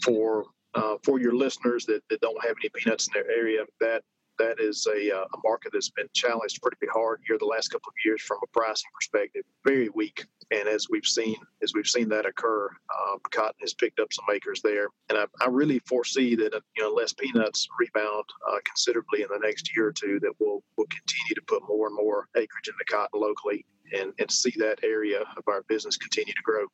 for 0.04 0.46
uh, 0.74 0.96
for 1.04 1.20
your 1.20 1.34
listeners 1.34 1.86
that, 1.86 2.02
that 2.10 2.22
don't 2.22 2.44
have 2.44 2.56
any 2.62 2.70
peanuts 2.74 3.08
in 3.08 3.14
their 3.14 3.32
area, 3.32 3.64
that 3.80 4.04
that 4.42 4.60
is 4.60 4.88
a, 4.88 5.16
uh, 5.16 5.24
a 5.24 5.38
market 5.44 5.72
that's 5.74 5.90
been 5.90 6.08
challenged 6.14 6.62
pretty 6.62 6.88
hard 6.92 7.22
here 7.28 7.38
the 7.38 7.46
last 7.46 7.70
couple 7.70 7.90
of 7.90 7.96
years 8.04 8.22
from 8.22 8.38
a 8.44 8.48
pricing 8.48 8.90
perspective, 8.94 9.44
very 9.64 9.90
weak. 9.90 10.26
And 10.52 10.68
as 10.68 10.88
we've 10.90 11.06
seen, 11.06 11.36
as 11.62 11.74
we've 11.74 11.88
seen 11.88 12.10
that 12.10 12.26
occur, 12.26 12.68
uh, 12.68 13.18
cotton 13.30 13.56
has 13.62 13.74
picked 13.74 14.00
up 14.00 14.12
some 14.12 14.26
acres 14.34 14.62
there. 14.62 14.88
And 15.10 15.18
I, 15.18 15.26
I 15.42 15.48
really 15.48 15.80
foresee 15.80 16.36
that 16.36 16.54
uh, 16.54 16.60
you 16.76 16.84
know 16.84 16.90
unless 16.90 17.14
peanuts 17.14 17.68
rebound 17.80 18.26
uh, 18.52 18.58
considerably 18.66 19.22
in 19.22 19.28
the 19.32 19.40
next 19.40 19.76
year 19.76 19.88
or 19.88 19.94
two, 19.94 20.20
that 20.22 20.34
we'll 20.40 20.64
we'll 20.76 20.88
continue 20.88 21.36
to 21.36 21.42
put 21.48 21.62
more 21.70 21.88
and 21.88 21.96
more 21.96 22.28
acreage 22.36 22.68
into 22.68 22.86
cotton 22.90 23.22
locally. 23.22 23.66
And, 23.94 24.14
and 24.20 24.32
see 24.32 24.54
that 24.56 24.80
area 24.84 25.20
of 25.36 25.44
our 25.48 25.64
business 25.64 25.98
continue 25.98 26.32
to 26.32 26.42
grow. 26.46 26.66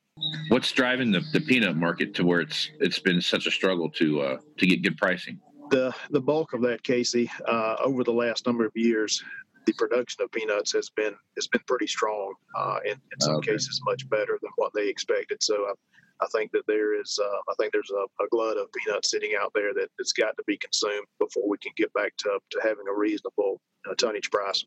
What's 0.50 0.70
driving 0.70 1.10
the, 1.10 1.18
the 1.32 1.40
peanut 1.40 1.74
market 1.74 2.14
to 2.14 2.24
where 2.24 2.40
it's 2.40 2.70
it's 2.78 3.00
been 3.00 3.20
such 3.20 3.48
a 3.48 3.50
struggle 3.50 3.90
to 3.90 4.20
uh, 4.20 4.38
to 4.58 4.66
get 4.68 4.84
good 4.84 4.96
pricing? 4.96 5.40
The 5.70 5.94
the 6.10 6.20
bulk 6.20 6.52
of 6.52 6.62
that, 6.62 6.82
Casey, 6.82 7.30
uh, 7.46 7.76
over 7.80 8.04
the 8.04 8.12
last 8.12 8.46
number 8.46 8.64
of 8.64 8.72
years, 8.74 9.22
the 9.66 9.72
production 9.74 10.22
of 10.22 10.32
peanuts 10.32 10.72
has 10.72 10.90
been 10.90 11.14
has 11.36 11.46
been 11.46 11.62
pretty 11.66 11.86
strong. 11.86 12.34
Uh, 12.56 12.78
in, 12.84 12.92
in 12.92 13.20
some 13.20 13.36
okay. 13.36 13.52
cases, 13.52 13.80
much 13.84 14.08
better 14.08 14.38
than 14.42 14.50
what 14.56 14.72
they 14.74 14.88
expected. 14.88 15.42
So 15.42 15.66
I, 15.66 16.24
I 16.24 16.26
think 16.34 16.52
that 16.52 16.66
there 16.66 16.98
is 16.98 17.18
uh, 17.22 17.38
I 17.50 17.54
think 17.58 17.72
there's 17.72 17.90
a, 17.90 18.24
a, 18.24 18.28
glut 18.30 18.56
of 18.56 18.72
peanuts 18.72 19.10
sitting 19.10 19.32
out 19.40 19.52
there 19.54 19.74
that 19.74 19.88
has 19.98 20.12
got 20.12 20.36
to 20.36 20.42
be 20.46 20.56
consumed 20.56 21.06
before 21.20 21.48
we 21.48 21.58
can 21.58 21.72
get 21.76 21.92
back 21.92 22.16
to 22.18 22.38
to 22.50 22.60
having 22.62 22.86
a 22.88 22.94
reasonable 22.94 23.60
uh, 23.88 23.94
tonnage 23.94 24.30
price. 24.30 24.64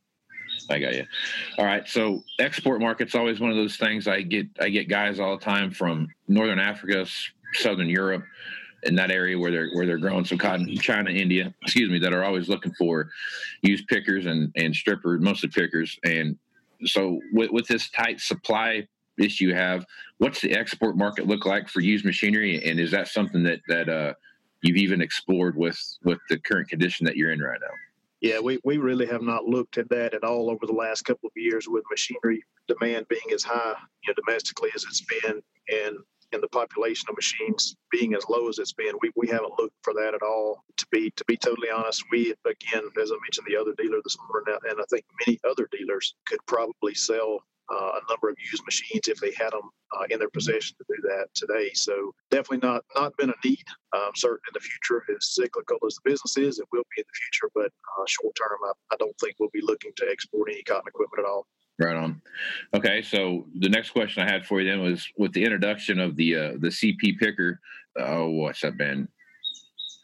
I 0.70 0.80
got 0.80 0.94
you. 0.94 1.06
All 1.58 1.66
right. 1.66 1.88
So 1.88 2.24
export 2.40 2.82
market's 2.82 3.16
always 3.16 3.40
one 3.40 3.50
of 3.50 3.56
those 3.56 3.78
things. 3.78 4.08
I 4.08 4.22
get 4.22 4.48
I 4.60 4.70
get 4.70 4.88
guys 4.88 5.20
all 5.20 5.38
the 5.38 5.44
time 5.44 5.72
from 5.72 6.08
Northern 6.28 6.60
Africa, 6.60 7.06
Southern 7.54 7.90
Europe, 7.90 8.24
in 8.84 8.96
that 8.96 9.12
area 9.12 9.38
where 9.38 9.52
they're 9.52 9.70
where 9.74 9.86
they're 9.86 9.98
growing 9.98 10.26
some 10.26 10.38
cotton, 10.38 10.76
China, 10.78 11.10
India, 11.10 11.54
excuse 11.62 11.90
me, 11.90 12.00
that 12.00 12.14
are 12.14 12.24
always 12.24 12.50
looking 12.50 12.74
for 12.74 13.10
used 13.62 13.88
pickers 13.88 14.26
and 14.26 14.52
and 14.56 14.76
strippers, 14.76 15.22
mostly 15.22 15.50
pickers. 15.50 16.00
And 16.04 16.38
so 16.86 17.20
with, 17.32 17.52
with 17.52 17.68
this 17.68 17.90
tight 17.90 18.20
supply 18.20 18.88
issue 19.18 19.46
you 19.46 19.56
have, 19.56 19.86
what's 20.18 20.42
the 20.42 20.54
export 20.54 20.98
market 20.98 21.28
look 21.28 21.46
like 21.46 21.70
for 21.70 21.82
used 21.82 22.06
machinery? 22.06 22.64
And 22.66 22.80
is 22.80 22.92
that 22.92 23.08
something 23.08 23.44
that 23.44 23.62
that 23.68 23.90
uh, 23.90 24.14
you've 24.62 24.78
even 24.78 25.02
explored 25.02 25.56
with 25.56 25.80
with 26.04 26.20
the 26.30 26.40
current 26.40 26.70
condition 26.70 27.06
that 27.06 27.16
you're 27.16 27.32
in 27.32 27.40
right 27.40 27.60
now? 27.62 27.76
Yeah, 28.22 28.40
we, 28.40 28.60
we 28.64 28.78
really 28.78 29.08
have 29.08 29.24
not 29.24 29.46
looked 29.46 29.80
at 29.80 29.90
that 29.90 30.14
at 30.14 30.24
all 30.24 30.52
over 30.52 30.68
the 30.68 30.74
last 30.74 31.06
couple 31.06 31.26
of 31.26 31.34
years 31.36 31.68
with 31.68 31.84
machinery 31.90 32.44
demand 32.68 33.08
being 33.08 33.22
as 33.34 33.44
high 33.44 33.74
you 34.04 34.14
know, 34.14 34.22
domestically 34.26 34.70
as 34.76 34.84
it's 34.84 35.02
been 35.02 35.42
and 35.70 35.98
and 36.32 36.42
the 36.42 36.48
population 36.50 37.08
of 37.10 37.16
machines 37.16 37.76
being 37.92 38.14
as 38.14 38.26
low 38.30 38.48
as 38.50 38.60
it's 38.60 38.74
been, 38.74 38.94
we, 39.02 39.12
we 39.16 39.28
haven't 39.28 39.58
looked 39.60 39.76
for 39.84 39.94
that 39.94 40.14
at 40.14 40.22
all. 40.22 40.64
To 40.78 40.88
be 40.92 41.12
to 41.12 41.26
be 41.26 41.38
totally 41.38 41.70
honest, 41.70 42.04
we 42.12 42.34
again, 42.46 42.84
as 43.02 43.12
I 43.12 43.18
mentioned, 43.24 43.48
the 43.48 43.58
other 43.58 43.74
dealer 43.78 44.02
this 44.04 44.18
morning, 44.30 44.58
and 44.70 44.80
I 44.80 44.84
think 44.90 45.06
many 45.26 45.40
other 45.50 45.68
dealers 45.72 46.16
could 46.26 46.40
probably 46.48 46.94
sell 46.96 47.44
uh, 47.72 47.92
a 47.96 48.02
number 48.10 48.30
of 48.30 48.36
used 48.52 48.64
machines 48.66 49.08
if 49.08 49.20
they 49.20 49.32
had 49.32 49.52
them 49.52 49.70
uh, 49.98 50.06
in 50.10 50.20
their 50.20 50.30
possession 50.30 50.76
to 50.78 50.86
do 50.90 51.02
that 51.08 51.28
today. 51.34 51.72
So 51.74 52.14
definitely 52.30 52.68
not 52.68 52.84
not 52.96 53.16
been 53.18 53.30
a 53.30 53.48
need. 53.48 53.64
Um, 53.94 54.12
certain 54.16 54.42
in 54.48 54.54
the 54.54 54.60
future, 54.60 55.04
as 55.16 55.34
cyclical 55.34 55.78
as 55.86 55.96
the 55.96 56.10
business 56.10 56.38
is, 56.38 56.60
it 56.60 56.68
will 56.72 56.84
be 56.96 57.02
in 57.02 57.06
the 57.08 57.20
future. 57.20 57.52
But 57.54 57.72
uh, 57.72 58.06
short 58.08 58.36
term, 58.36 58.58
I, 58.66 58.72
I 58.94 58.96
don't 58.98 59.18
think 59.20 59.36
we'll 59.40 59.54
be 59.54 59.62
looking 59.62 59.92
to 59.98 60.10
export 60.10 60.50
any 60.52 60.64
cotton 60.64 60.88
equipment 60.88 61.26
at 61.26 61.30
all. 61.30 61.48
Right 61.80 61.96
on. 61.96 62.22
Okay, 62.74 63.02
so 63.02 63.46
the 63.60 63.70
next 63.70 63.92
question 63.92 64.24
I 64.24 64.32
had 64.32 64.46
for 64.46 64.62
you 64.62 64.70
then 64.70 64.82
was 64.82 65.08
with 65.18 65.34
the 65.34 65.44
introduction 65.44 66.00
of 66.00 66.16
the 66.16 66.36
uh, 66.36 66.52
the 66.60 66.68
CP 66.68 67.18
picker. 67.18 67.60
Oh, 67.98 68.30
what's 68.30 68.62
that 68.62 68.78
been? 68.78 69.08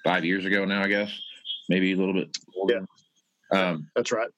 Five 0.03 0.25
years 0.25 0.45
ago 0.45 0.65
now, 0.65 0.81
I 0.81 0.87
guess. 0.87 1.11
Maybe 1.69 1.93
a 1.93 1.97
little 1.97 2.13
bit. 2.13 2.35
Older. 2.55 2.85
Yeah, 3.51 3.69
um, 3.69 3.87
that's 3.95 4.11
right. 4.11 4.29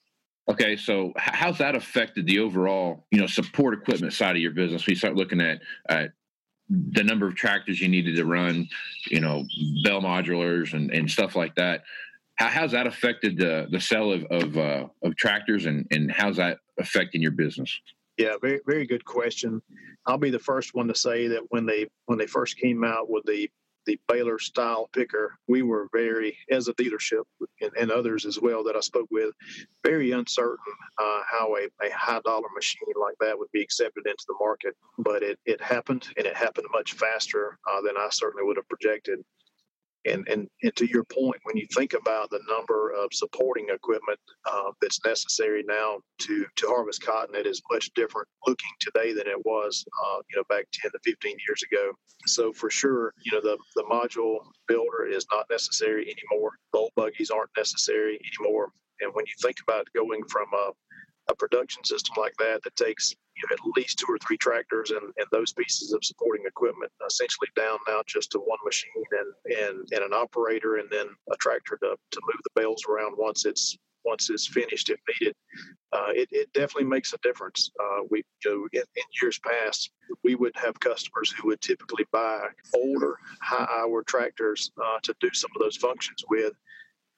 Okay, 0.50 0.76
so 0.76 1.14
how's 1.16 1.60
that 1.60 1.76
affected 1.76 2.26
the 2.26 2.40
overall, 2.40 3.06
you 3.12 3.20
know, 3.20 3.28
support 3.28 3.76
equipment 3.76 4.14
side 4.14 4.36
of 4.36 4.42
your 4.42 4.52
business? 4.52 4.88
We 4.88 4.96
start 4.96 5.16
looking 5.16 5.42
at 5.42 5.62
at 5.88 6.12
the 6.70 7.04
number 7.04 7.28
of 7.28 7.36
tractors 7.36 7.80
you 7.80 7.88
needed 7.88 8.16
to 8.16 8.26
run, 8.26 8.68
you 9.10 9.20
know, 9.20 9.46
bell 9.84 10.02
modulars 10.02 10.74
and, 10.74 10.92
and 10.92 11.10
stuff 11.10 11.36
like 11.36 11.56
that. 11.56 11.84
How, 12.36 12.48
how's 12.48 12.72
that 12.72 12.88
affected 12.88 13.38
the 13.38 13.68
the 13.70 13.80
sale 13.80 14.12
of 14.12 14.24
of, 14.32 14.58
uh, 14.58 14.88
of 15.04 15.16
tractors 15.16 15.68
and 15.68 15.86
and 15.92 16.12
how's 16.12 16.38
that 16.38 16.58
affecting 16.80 17.22
your 17.22 17.32
business? 17.32 17.78
Yeah, 18.18 18.36
very 18.42 18.60
very 18.66 18.86
good 18.86 19.06
question. 19.06 19.62
I'll 20.06 20.18
be 20.18 20.30
the 20.30 20.40
first 20.40 20.74
one 20.74 20.88
to 20.88 20.96
say 20.96 21.28
that 21.28 21.44
when 21.50 21.66
they 21.66 21.88
when 22.06 22.18
they 22.18 22.28
first 22.28 22.58
came 22.58 22.84
out 22.84 23.10
with 23.10 23.24
the 23.26 23.50
the 23.86 24.00
baler 24.08 24.38
style 24.38 24.88
picker, 24.94 25.36
we 25.48 25.64
were 25.64 25.88
very, 25.92 26.38
as 26.52 26.68
a 26.68 26.74
dealership 26.74 27.24
and, 27.62 27.72
and 27.80 27.92
others 27.92 28.26
as 28.26 28.40
well 28.40 28.64
that 28.64 28.76
I 28.76 28.82
spoke 28.82 29.08
with, 29.10 29.34
very 29.84 30.12
uncertain 30.12 30.74
uh, 31.00 31.22
how 31.30 31.56
a, 31.56 31.68
a 31.84 31.90
high 31.92 32.20
dollar 32.24 32.50
machine 32.54 32.94
like 33.02 33.16
that 33.20 33.38
would 33.40 33.52
be 33.52 33.62
accepted 33.62 34.06
into 34.06 34.26
the 34.28 34.36
market. 34.40 34.76
But 35.00 35.24
it, 35.24 35.40
it 35.46 35.62
happened, 35.62 36.08
and 36.18 36.28
it 36.28 36.36
happened 36.36 36.68
much 36.72 36.94
faster 36.94 37.58
uh, 37.72 37.82
than 37.82 37.96
I 37.98 38.10
certainly 38.12 38.46
would 38.46 38.58
have 38.58 38.70
projected. 38.70 39.20
And, 40.10 40.28
and, 40.28 40.48
and 40.64 40.76
to 40.76 40.86
your 40.86 41.04
point, 41.04 41.40
when 41.44 41.58
you 41.58 41.68
think 41.74 41.94
about 41.94 42.30
the 42.30 42.40
number 42.50 42.92
of 42.92 43.14
supporting 43.14 43.68
equipment 43.70 44.20
uh, 44.46 44.72
that's 44.82 45.04
necessary 45.06 45.64
now 45.68 46.00
to, 46.20 46.46
to 46.58 46.68
harvest 46.68 47.04
cotton, 47.04 47.36
it 47.36 47.46
is 47.46 47.62
much 47.72 47.90
different 47.96 48.28
looking 48.48 48.72
today 48.80 49.14
than 49.14 49.28
it 49.28 49.46
was, 49.46 49.86
uh, 50.06 50.18
you 50.30 50.38
know, 50.38 50.44
back 50.50 50.66
10 50.74 50.92
to 50.92 51.00
15 51.04 51.38
years 51.48 51.64
ago. 51.72 51.92
So 52.26 52.52
for 52.54 52.70
sure, 52.70 53.14
you 53.24 53.32
know, 53.32 53.42
the, 53.42 53.58
the 53.76 53.84
module 53.84 54.40
builder 54.68 55.06
is 55.10 55.26
not 55.32 55.46
necessary 55.50 56.04
anymore. 56.04 56.52
Boll 56.74 56.92
buggies 56.96 57.30
aren't 57.30 57.52
necessary 57.58 58.20
anymore. 58.40 58.72
And 59.02 59.12
when 59.14 59.26
you 59.26 59.34
think 59.42 59.58
about 59.66 59.88
going 59.96 60.24
from 60.30 60.48
a, 60.54 60.72
a 61.30 61.36
production 61.36 61.84
system 61.84 62.16
like 62.18 62.34
that 62.40 62.62
that 62.64 62.76
takes 62.76 63.14
you 63.42 63.48
know, 63.50 63.54
at 63.56 63.78
least 63.78 64.00
two 64.00 64.08
or 64.12 64.18
three 64.20 64.38
tractors 64.38 64.92
and, 64.92 65.02
and 65.02 65.28
those 65.32 65.54
pieces 65.54 65.94
of 65.94 66.04
supporting 66.04 66.46
equipment 66.46 66.92
essentially 67.06 67.48
down 67.56 67.78
now 67.88 68.02
just 68.06 68.32
to 68.32 68.40
one 68.40 68.60
machine 68.66 68.92
and, 69.12 69.58
and, 69.58 69.88
and 69.92 70.04
an 70.04 70.14
operator 70.14 70.78
and 70.78 70.90
then 70.92 71.08
a 71.32 71.36
tractor 71.38 71.78
to, 71.82 71.96
to 72.12 72.22
move 72.24 72.42
the 72.44 72.62
bales 72.62 72.84
around 72.90 73.16
once 73.18 73.46
it's 73.46 73.78
once 74.06 74.30
it's 74.30 74.48
finished 74.48 74.90
if 74.90 75.00
needed. 75.20 75.36
Uh, 75.92 76.12
it, 76.12 76.30
it 76.32 76.52
definitely 76.54 76.86
makes 76.86 77.14
a 77.14 77.18
difference. 77.22 77.70
Uh, 77.80 78.04
we 78.10 78.24
you 78.46 78.52
know, 78.52 78.68
in, 78.74 78.84
in, 78.96 79.04
years 79.22 79.40
past, 79.40 79.92
we 80.24 80.36
would 80.36 80.54
have 80.56 80.80
customers 80.80 81.32
who 81.32 81.48
would 81.48 81.62
typically 81.62 82.06
buy 82.12 82.48
older, 82.76 83.18
high 83.42 83.68
hour 83.70 84.04
tractors 84.04 84.72
uh, 84.82 85.00
to 85.04 85.14
do 85.20 85.30
some 85.34 85.50
of 85.56 85.62
those 85.62 85.78
functions 85.78 86.24
with 86.30 86.54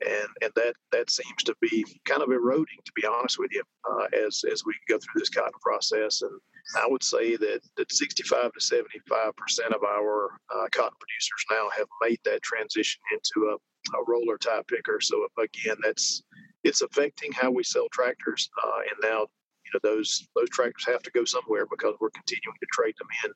and 0.05 0.27
and 0.41 0.51
that 0.55 0.73
that 0.91 1.09
seems 1.09 1.43
to 1.45 1.55
be 1.61 1.85
kind 2.05 2.21
of 2.21 2.31
eroding, 2.31 2.79
to 2.85 2.91
be 2.95 3.05
honest 3.05 3.39
with 3.39 3.51
you, 3.51 3.63
uh, 3.89 4.05
as 4.25 4.43
as 4.51 4.63
we 4.65 4.73
go 4.87 4.97
through 4.97 5.19
this 5.19 5.29
cotton 5.29 5.51
process. 5.61 6.21
And 6.21 6.31
I 6.77 6.87
would 6.87 7.03
say 7.03 7.35
that 7.37 7.61
that 7.77 7.91
65 7.91 8.53
to 8.53 8.59
75 8.59 9.35
percent 9.35 9.73
of 9.73 9.83
our 9.83 10.31
uh, 10.53 10.67
cotton 10.71 10.97
producers 10.99 11.45
now 11.49 11.69
have 11.77 11.87
made 12.01 12.19
that 12.25 12.41
transition 12.41 13.01
into 13.11 13.49
a, 13.49 13.55
a, 13.97 14.03
roller 14.07 14.37
type 14.37 14.67
picker. 14.67 14.99
So 15.01 15.27
again, 15.37 15.77
that's 15.83 16.23
it's 16.63 16.81
affecting 16.81 17.31
how 17.31 17.51
we 17.51 17.63
sell 17.63 17.87
tractors, 17.91 18.49
uh, 18.63 18.79
and 18.79 19.11
now 19.11 19.27
you 19.65 19.71
know 19.73 19.79
those 19.83 20.27
those 20.35 20.49
tractors 20.49 20.85
have 20.85 21.03
to 21.03 21.11
go 21.11 21.25
somewhere 21.25 21.65
because 21.69 21.95
we're 21.99 22.11
continuing 22.11 22.57
to 22.59 22.67
trade 22.71 22.95
them 22.99 23.07
in. 23.25 23.31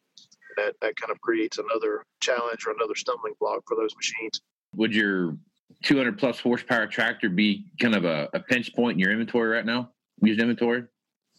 That 0.57 0.75
that 0.81 0.95
kind 0.95 1.11
of 1.11 1.19
creates 1.21 1.57
another 1.57 2.05
challenge 2.21 2.65
or 2.65 2.71
another 2.71 2.95
stumbling 2.95 3.33
block 3.39 3.63
for 3.67 3.75
those 3.75 3.95
machines. 3.95 4.41
Would 4.75 4.93
your 4.93 5.37
200 5.83 6.17
plus 6.17 6.39
horsepower 6.39 6.87
tractor 6.87 7.29
be 7.29 7.65
kind 7.79 7.95
of 7.95 8.05
a, 8.05 8.29
a 8.33 8.39
pinch 8.39 8.73
point 8.73 8.95
in 8.95 8.99
your 8.99 9.11
inventory 9.11 9.49
right 9.49 9.65
now? 9.65 9.91
Used 10.21 10.39
inventory? 10.39 10.85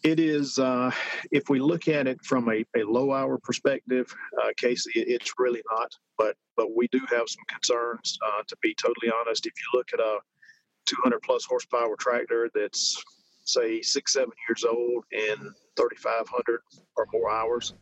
It 0.02 0.20
is, 0.20 0.58
uh, 0.58 0.90
if 1.32 1.48
we 1.48 1.58
look 1.58 1.88
at 1.88 2.06
it 2.06 2.22
from 2.24 2.48
a, 2.48 2.64
a 2.76 2.84
low 2.84 3.12
hour 3.12 3.38
perspective, 3.38 4.14
uh, 4.42 4.50
Casey, 4.56 4.90
it's 4.94 5.32
really 5.38 5.62
not. 5.70 5.90
But 6.18 6.36
but 6.56 6.74
we 6.74 6.88
do 6.88 7.00
have 7.10 7.28
some 7.28 7.44
concerns. 7.48 8.18
Uh, 8.24 8.42
to 8.46 8.56
be 8.62 8.74
totally 8.74 9.12
honest, 9.20 9.46
if 9.46 9.52
you 9.56 9.78
look 9.78 9.88
at 9.92 10.00
a 10.00 10.18
200 10.86 11.20
plus 11.22 11.44
horsepower 11.44 11.96
tractor 11.98 12.50
that's 12.54 13.02
say 13.44 13.80
six 13.82 14.12
seven 14.12 14.32
years 14.48 14.64
old 14.64 15.04
and 15.12 15.50
3,500 15.76 16.60
or 16.96 17.06
more 17.12 17.30
hours, 17.30 17.74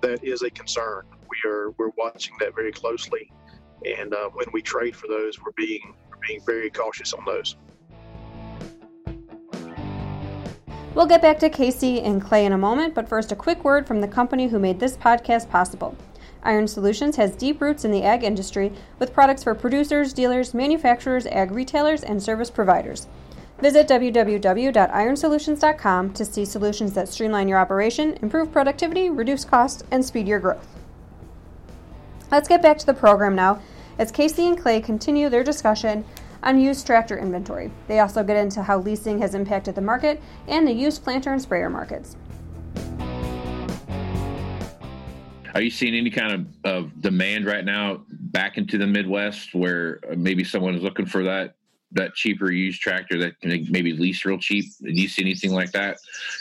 that 0.00 0.22
is 0.22 0.42
a 0.42 0.50
concern. 0.50 1.06
We 1.28 1.50
are 1.50 1.70
we're 1.78 1.90
watching 1.96 2.34
that 2.40 2.54
very 2.54 2.72
closely 2.72 3.30
and 3.84 4.14
uh, 4.14 4.30
when 4.32 4.46
we 4.52 4.62
trade 4.62 4.96
for 4.96 5.08
those, 5.08 5.38
we're 5.40 5.52
being 5.56 5.94
we're 6.10 6.26
being 6.26 6.40
very 6.46 6.70
cautious 6.70 7.12
on 7.12 7.24
those. 7.24 7.56
We'll 10.94 11.06
get 11.06 11.22
back 11.22 11.40
to 11.40 11.50
Casey 11.50 12.00
and 12.02 12.22
Clay 12.22 12.46
in 12.46 12.52
a 12.52 12.58
moment, 12.58 12.94
but 12.94 13.08
first, 13.08 13.32
a 13.32 13.36
quick 13.36 13.64
word 13.64 13.84
from 13.86 14.00
the 14.00 14.06
company 14.06 14.46
who 14.46 14.60
made 14.60 14.78
this 14.78 14.96
podcast 14.96 15.50
possible. 15.50 15.96
Iron 16.44 16.68
Solutions 16.68 17.16
has 17.16 17.34
deep 17.34 17.60
roots 17.60 17.84
in 17.84 17.90
the 17.90 18.04
ag 18.04 18.22
industry 18.22 18.72
with 19.00 19.12
products 19.12 19.42
for 19.42 19.56
producers, 19.56 20.12
dealers, 20.12 20.54
manufacturers, 20.54 21.26
ag 21.26 21.50
retailers, 21.50 22.04
and 22.04 22.22
service 22.22 22.50
providers. 22.50 23.08
Visit 23.60 23.88
www.ironsolutions.com 23.88 26.12
to 26.12 26.24
see 26.24 26.44
solutions 26.44 26.92
that 26.92 27.08
streamline 27.08 27.48
your 27.48 27.58
operation, 27.58 28.16
improve 28.20 28.52
productivity, 28.52 29.10
reduce 29.10 29.44
costs, 29.44 29.82
and 29.90 30.04
speed 30.04 30.28
your 30.28 30.38
growth. 30.38 30.68
Let's 32.30 32.48
get 32.48 32.62
back 32.62 32.78
to 32.78 32.86
the 32.86 32.94
program 32.94 33.34
now 33.34 33.60
as 33.98 34.10
Casey 34.10 34.46
and 34.46 34.58
Clay 34.58 34.80
continue 34.80 35.28
their 35.28 35.44
discussion 35.44 36.04
on 36.42 36.60
used 36.60 36.86
tractor 36.86 37.18
inventory. 37.18 37.70
They 37.88 38.00
also 38.00 38.22
get 38.22 38.36
into 38.36 38.62
how 38.62 38.78
leasing 38.78 39.18
has 39.20 39.34
impacted 39.34 39.74
the 39.74 39.80
market 39.80 40.20
and 40.46 40.66
the 40.66 40.72
used 40.72 41.02
planter 41.02 41.32
and 41.32 41.40
sprayer 41.40 41.70
markets. 41.70 42.16
Are 45.54 45.62
you 45.62 45.70
seeing 45.70 45.94
any 45.94 46.10
kind 46.10 46.32
of, 46.32 46.46
of 46.64 47.00
demand 47.00 47.46
right 47.46 47.64
now 47.64 48.02
back 48.08 48.58
into 48.58 48.76
the 48.76 48.86
Midwest 48.86 49.54
where 49.54 50.00
uh, 50.10 50.14
maybe 50.16 50.42
someone 50.42 50.74
is 50.74 50.82
looking 50.82 51.06
for 51.06 51.22
that 51.24 51.54
that 51.92 52.14
cheaper 52.14 52.50
used 52.50 52.80
tractor 52.80 53.16
that 53.18 53.40
can 53.40 53.66
maybe 53.70 53.92
lease 53.92 54.24
real 54.24 54.36
cheap? 54.36 54.64
Do 54.82 54.90
you 54.90 55.06
see 55.06 55.22
anything 55.22 55.52
like 55.52 55.70
that 55.72 55.98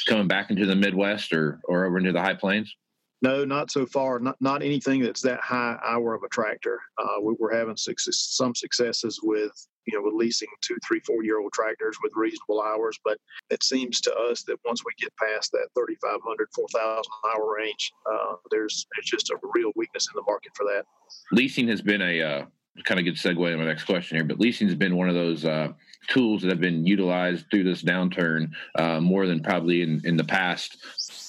coming 0.08 0.28
back 0.28 0.50
into 0.50 0.66
the 0.66 0.76
Midwest 0.76 1.32
or, 1.32 1.60
or 1.66 1.86
over 1.86 2.00
into 2.00 2.12
the 2.12 2.22
high 2.22 2.34
plains? 2.34 2.76
No, 3.24 3.46
not 3.46 3.72
so 3.72 3.86
far. 3.86 4.20
Not 4.20 4.36
not 4.42 4.62
anything 4.62 5.02
that's 5.02 5.22
that 5.22 5.40
high 5.40 5.80
hour 5.82 6.14
of 6.14 6.24
a 6.24 6.28
tractor. 6.28 6.82
Uh, 6.98 7.22
we, 7.22 7.36
are 7.42 7.56
having 7.56 7.78
success, 7.78 8.18
some 8.32 8.54
successes 8.54 9.22
with 9.24 9.54
you 9.86 9.98
know 9.98 10.04
with 10.04 10.14
leasing 10.14 10.50
two, 10.62 10.76
three, 10.86 11.00
four 11.00 11.24
year 11.24 11.40
old 11.40 11.54
tractors 11.54 11.98
with 12.04 12.12
reasonable 12.18 12.62
hours. 12.62 13.00
But 13.06 13.18
it 13.50 13.64
seems 13.64 14.02
to 14.02 14.14
us 14.14 14.44
that 14.44 14.58
once 14.66 14.84
we 14.86 14.92
get 15.00 15.14
past 15.16 15.54
that 15.54 15.70
3,500, 15.74 16.48
4,000 16.54 17.04
hour 17.34 17.56
range, 17.56 17.94
uh, 18.12 18.36
there's 18.52 18.86
there's 18.94 19.10
just 19.10 19.30
a 19.30 19.38
real 19.56 19.72
weakness 19.78 20.06
in 20.14 20.18
the 20.18 20.24
market 20.28 20.52
for 20.54 20.66
that. 20.66 20.84
Leasing 21.32 21.70
has 21.70 21.82
been 21.82 22.02
a 22.02 22.22
uh, 22.22 22.46
kind 22.84 23.00
of 23.00 23.06
good 23.06 23.16
segue 23.16 23.38
to 23.38 23.58
my 23.58 23.64
next 23.64 23.86
question 23.86 24.18
here, 24.18 24.26
but 24.26 24.40
leasing 24.40 24.68
has 24.68 24.76
been 24.76 24.98
one 24.98 25.08
of 25.08 25.16
those 25.16 25.46
uh, 25.46 25.70
tools 26.10 26.42
that 26.42 26.50
have 26.50 26.60
been 26.60 26.86
utilized 26.86 27.46
through 27.50 27.64
this 27.64 27.84
downturn 27.84 28.50
uh, 28.76 29.00
more 29.00 29.28
than 29.28 29.42
probably 29.42 29.82
in, 29.82 30.02
in 30.04 30.18
the 30.18 30.24
past 30.24 30.78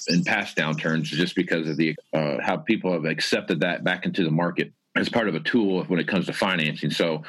in 0.07 0.23
past 0.23 0.55
downturns 0.55 1.03
just 1.03 1.35
because 1.35 1.67
of 1.67 1.77
the 1.77 1.95
uh, 2.13 2.37
how 2.41 2.57
people 2.57 2.91
have 2.91 3.05
accepted 3.05 3.59
that 3.59 3.83
back 3.83 4.05
into 4.05 4.23
the 4.23 4.31
market 4.31 4.71
as 4.95 5.09
part 5.09 5.27
of 5.27 5.35
a 5.35 5.39
tool 5.41 5.83
when 5.85 5.99
it 5.99 6.07
comes 6.07 6.25
to 6.27 6.33
financing. 6.33 6.89
So, 6.89 7.23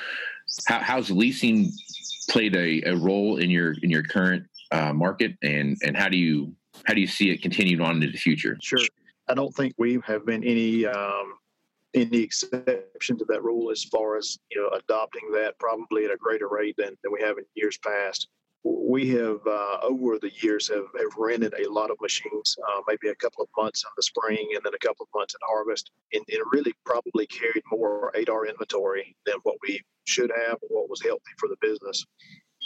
how, 0.67 0.81
how's 0.81 1.11
leasing 1.11 1.71
played 2.29 2.57
a, 2.57 2.83
a 2.91 2.97
role 2.97 3.39
in 3.39 3.51
your 3.51 3.75
in 3.83 3.91
your 3.91 4.03
current 4.03 4.45
uh, 4.71 4.93
market, 4.93 5.33
and 5.43 5.77
and 5.83 5.97
how 5.97 6.09
do 6.09 6.17
you 6.17 6.55
how 6.85 6.95
do 6.95 7.01
you 7.01 7.07
see 7.07 7.31
it 7.31 7.43
continuing 7.43 7.81
on 7.81 7.97
into 7.97 8.11
the 8.11 8.19
future? 8.19 8.57
Sure, 8.61 8.81
I 9.29 9.35
don't 9.35 9.55
think 9.55 9.75
we 9.79 10.01
have 10.05 10.27
been 10.27 10.45
any 10.45 10.87
um, 10.87 11.35
any 11.95 12.19
exception 12.19 13.19
to 13.19 13.25
that 13.29 13.43
rule 13.43 13.71
as 13.71 13.85
far 13.85 14.17
as 14.17 14.39
you 14.51 14.61
know 14.61 14.77
adopting 14.77 15.31
that 15.33 15.59
probably 15.59 16.05
at 16.05 16.11
a 16.11 16.17
greater 16.17 16.49
rate 16.49 16.77
than, 16.77 16.97
than 17.03 17.13
we 17.13 17.21
have 17.21 17.39
in 17.39 17.45
years 17.55 17.79
past 17.79 18.29
we 18.67 19.09
have 19.11 19.41
uh, 19.47 19.79
over 19.83 20.19
the 20.19 20.33
years 20.41 20.69
have, 20.69 20.87
have 20.99 21.17
rented 21.17 21.55
a 21.55 21.71
lot 21.71 21.91
of 21.91 22.01
machines, 22.01 22.57
uh, 22.69 22.81
maybe 22.89 23.09
a 23.09 23.15
couple 23.17 23.43
of 23.43 23.49
months 23.57 23.85
in 23.85 23.91
the 23.97 24.03
spring 24.03 24.49
and 24.55 24.61
then 24.65 24.75
a 24.75 24.87
couple 24.87 25.05
of 25.05 25.19
months 25.19 25.35
in 25.35 25.41
harvest, 25.47 25.91
and, 26.13 26.25
and 26.29 26.43
really 26.53 26.73
probably 26.85 27.27
carried 27.27 27.63
more 27.71 28.13
8R 28.17 28.49
inventory 28.49 29.15
than 29.25 29.37
what 29.43 29.57
we 29.67 29.81
should 30.05 30.31
have 30.47 30.59
or 30.63 30.81
what 30.83 30.91
was 30.91 31.03
healthy 31.03 31.33
for 31.39 31.49
the 31.49 31.57
business. 31.61 32.05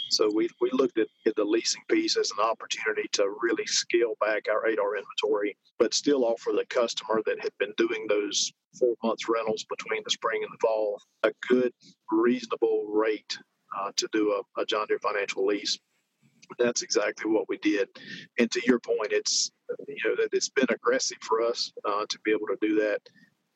So 0.09 0.29
we, 0.33 0.49
we 0.59 0.69
looked 0.73 0.97
at, 0.97 1.07
at 1.25 1.35
the 1.35 1.43
leasing 1.43 1.83
piece 1.89 2.17
as 2.17 2.31
an 2.37 2.43
opportunity 2.43 3.07
to 3.13 3.33
really 3.41 3.65
scale 3.65 4.15
back 4.19 4.47
our 4.49 4.63
8R 4.63 4.97
inventory, 4.97 5.55
but 5.79 5.93
still 5.93 6.25
offer 6.25 6.51
the 6.51 6.65
customer 6.69 7.21
that 7.25 7.41
had 7.41 7.51
been 7.59 7.73
doing 7.77 8.05
those 8.09 8.51
four 8.77 8.95
months 9.03 9.29
rentals 9.29 9.65
between 9.69 10.01
the 10.03 10.11
spring 10.11 10.43
and 10.43 10.51
the 10.51 10.57
fall 10.59 11.01
a 11.23 11.31
good, 11.47 11.71
reasonable 12.11 12.87
rate 12.87 13.37
uh, 13.79 13.91
to 13.95 14.07
do 14.11 14.31
a, 14.31 14.61
a 14.61 14.65
John 14.65 14.87
Deere 14.87 14.99
financial 14.99 15.45
lease. 15.45 15.77
That's 16.57 16.81
exactly 16.81 17.31
what 17.31 17.49
we 17.49 17.57
did. 17.57 17.87
And 18.39 18.51
to 18.51 18.61
your 18.65 18.79
point, 18.79 19.11
it's 19.11 19.51
you 19.87 19.97
know 20.05 20.15
that 20.15 20.29
it's 20.33 20.49
been 20.49 20.67
aggressive 20.69 21.17
for 21.21 21.41
us 21.41 21.71
uh, 21.85 22.05
to 22.07 22.19
be 22.23 22.31
able 22.31 22.47
to 22.47 22.57
do 22.61 22.75
that. 22.79 23.01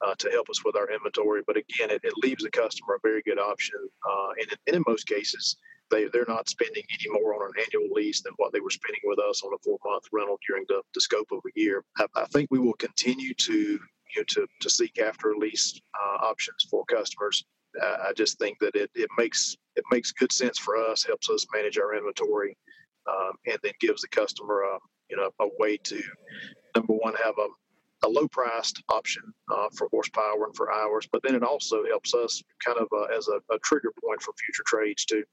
Uh, 0.06 0.14
to 0.20 0.30
help 0.30 0.50
us 0.50 0.64
with 0.66 0.76
our 0.76 0.92
inventory. 0.92 1.42
But 1.48 1.56
again, 1.56 1.90
it, 1.90 2.02
it 2.04 2.14
leaves 2.22 2.44
the 2.44 2.52
customer 2.52 2.96
a 2.96 3.00
very 3.02 3.22
good 3.22 3.40
option. 3.40 3.80
Uh, 4.08 4.32
and, 4.42 4.58
and, 4.68 4.76
in 4.76 4.84
most 4.86 5.08
cases, 5.08 5.56
they, 5.90 6.10
they're 6.10 6.26
not 6.28 6.50
spending 6.50 6.84
any 6.92 7.18
more 7.18 7.34
on 7.34 7.50
an 7.50 7.64
annual 7.64 7.94
lease 7.94 8.22
than 8.22 8.34
what 8.36 8.52
they 8.52 8.60
were 8.60 8.70
spending 8.70 9.00
with 9.06 9.20
us 9.20 9.42
on 9.42 9.54
a 9.54 9.58
four 9.64 9.78
month 9.86 10.04
rental 10.12 10.38
during 10.46 10.66
the, 10.68 10.82
the 10.94 11.00
scope 11.00 11.30
of 11.32 11.40
a 11.46 11.60
year. 11.60 11.86
I, 11.98 12.08
I 12.14 12.26
think 12.26 12.50
we 12.52 12.60
will 12.60 12.74
continue 12.74 13.34
to 13.34 13.54
you 13.54 13.80
know, 14.18 14.24
to, 14.28 14.48
to 14.60 14.70
seek 14.70 15.00
after 15.00 15.34
lease 15.38 15.80
uh, 15.98 16.26
options 16.26 16.68
for 16.70 16.84
customers. 16.86 17.46
I 17.82 18.14
just 18.16 18.40
think 18.40 18.60
that 18.60 18.76
it, 18.76 18.90
it 18.96 19.10
makes 19.18 19.56
it 19.76 19.84
makes 19.92 20.12
good 20.12 20.32
sense 20.32 20.58
for 20.58 20.78
us, 20.78 21.04
helps 21.04 21.30
us 21.30 21.46
manage 21.54 21.78
our 21.78 21.96
inventory, 21.96 22.58
um, 23.08 23.34
and 23.46 23.58
then 23.64 23.74
gives 23.80 24.02
the 24.02 24.08
customer 24.10 24.62
a 24.62 24.78
you 25.10 25.18
know 25.18 25.30
a 25.40 25.48
way 25.60 25.78
to 25.78 26.02
number 26.76 26.94
one 26.94 27.14
have 27.24 27.36
a 27.38 27.48
a 28.04 28.10
low 28.10 28.28
priced 28.28 28.84
option 28.90 29.24
uh, 29.52 29.68
for 29.76 29.88
horsepower 29.90 30.46
and 30.46 30.56
for 30.56 30.72
hours, 30.74 31.08
but 31.12 31.22
then 31.24 31.36
it 31.36 31.44
also 31.44 31.84
helps 31.86 32.14
us 32.14 32.42
kind 32.64 32.78
of 32.78 32.88
uh, 32.96 33.16
as 33.18 33.28
a, 33.28 33.38
a, 33.54 33.58
trigger 33.64 33.92
point 34.04 34.22
for 34.22 34.34
future 34.34 34.64
trades 34.66 35.06
too. 35.06 35.24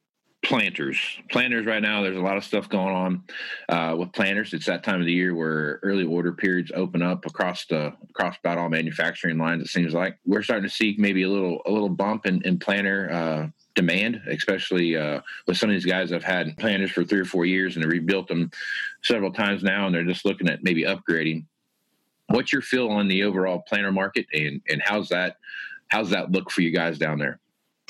Planters. 0.45 0.99
Planters 1.31 1.67
right 1.67 1.83
now 1.83 2.03
there's 2.03 2.17
a 2.17 2.21
lot 2.21 2.37
of 2.37 2.45
stuff 2.45 2.69
going 2.69 2.95
on 2.95 3.23
uh, 3.69 3.95
with 3.97 4.13
planters. 4.13 4.53
It's 4.53 4.67
that 4.67 4.83
time 4.83 5.01
of 5.01 5.07
the 5.07 5.13
year 5.13 5.35
where 5.35 5.79
early 5.83 6.05
order 6.05 6.33
periods 6.33 6.73
open 6.75 7.01
up 7.03 7.27
across 7.27 7.67
the 7.67 7.93
across 8.11 8.37
about 8.39 8.59
all 8.59 8.69
manufacturing 8.69 9.39
lines 9.39 9.63
it 9.63 9.69
seems 9.69 9.95
like. 9.95 10.17
We're 10.27 10.43
starting 10.43 10.69
to 10.69 10.75
see 10.75 10.97
maybe 10.99 11.23
a 11.23 11.29
little 11.29 11.63
a 11.67 11.71
little 11.71 11.89
bump 11.89 12.27
in, 12.27 12.43
in 12.43 12.59
planter 12.59 13.11
uh, 13.13 13.49
demand 13.75 14.21
especially 14.29 14.97
uh, 14.97 15.21
with 15.47 15.57
some 15.57 15.71
of 15.71 15.75
these 15.75 15.87
guys 15.87 16.13
I've 16.13 16.25
had 16.25 16.57
planters 16.59 16.91
for 16.91 17.05
three 17.05 17.21
or 17.21 17.25
four 17.25 17.45
years 17.45 17.75
and 17.75 17.85
they 17.85 17.89
rebuilt 17.89 18.29
them 18.29 18.51
several 19.03 19.33
times 19.33 19.63
now 19.63 19.87
and 19.87 19.95
they're 19.95 20.05
just 20.05 20.25
looking 20.25 20.49
at 20.49 20.63
maybe 20.63 20.85
upgrading 20.85 21.45
what's 22.29 22.53
your 22.53 22.63
feel 22.63 22.89
on 22.89 23.09
the 23.09 23.23
overall 23.25 23.63
planter 23.67 23.93
market 23.93 24.27
and 24.33 24.61
and 24.69 24.83
how's 24.85 25.09
that 25.09 25.37
how's 25.89 26.11
that 26.11 26.31
look 26.33 26.51
for 26.51 26.63
you 26.63 26.71
guys 26.71 26.99
down 26.99 27.19
there 27.19 27.41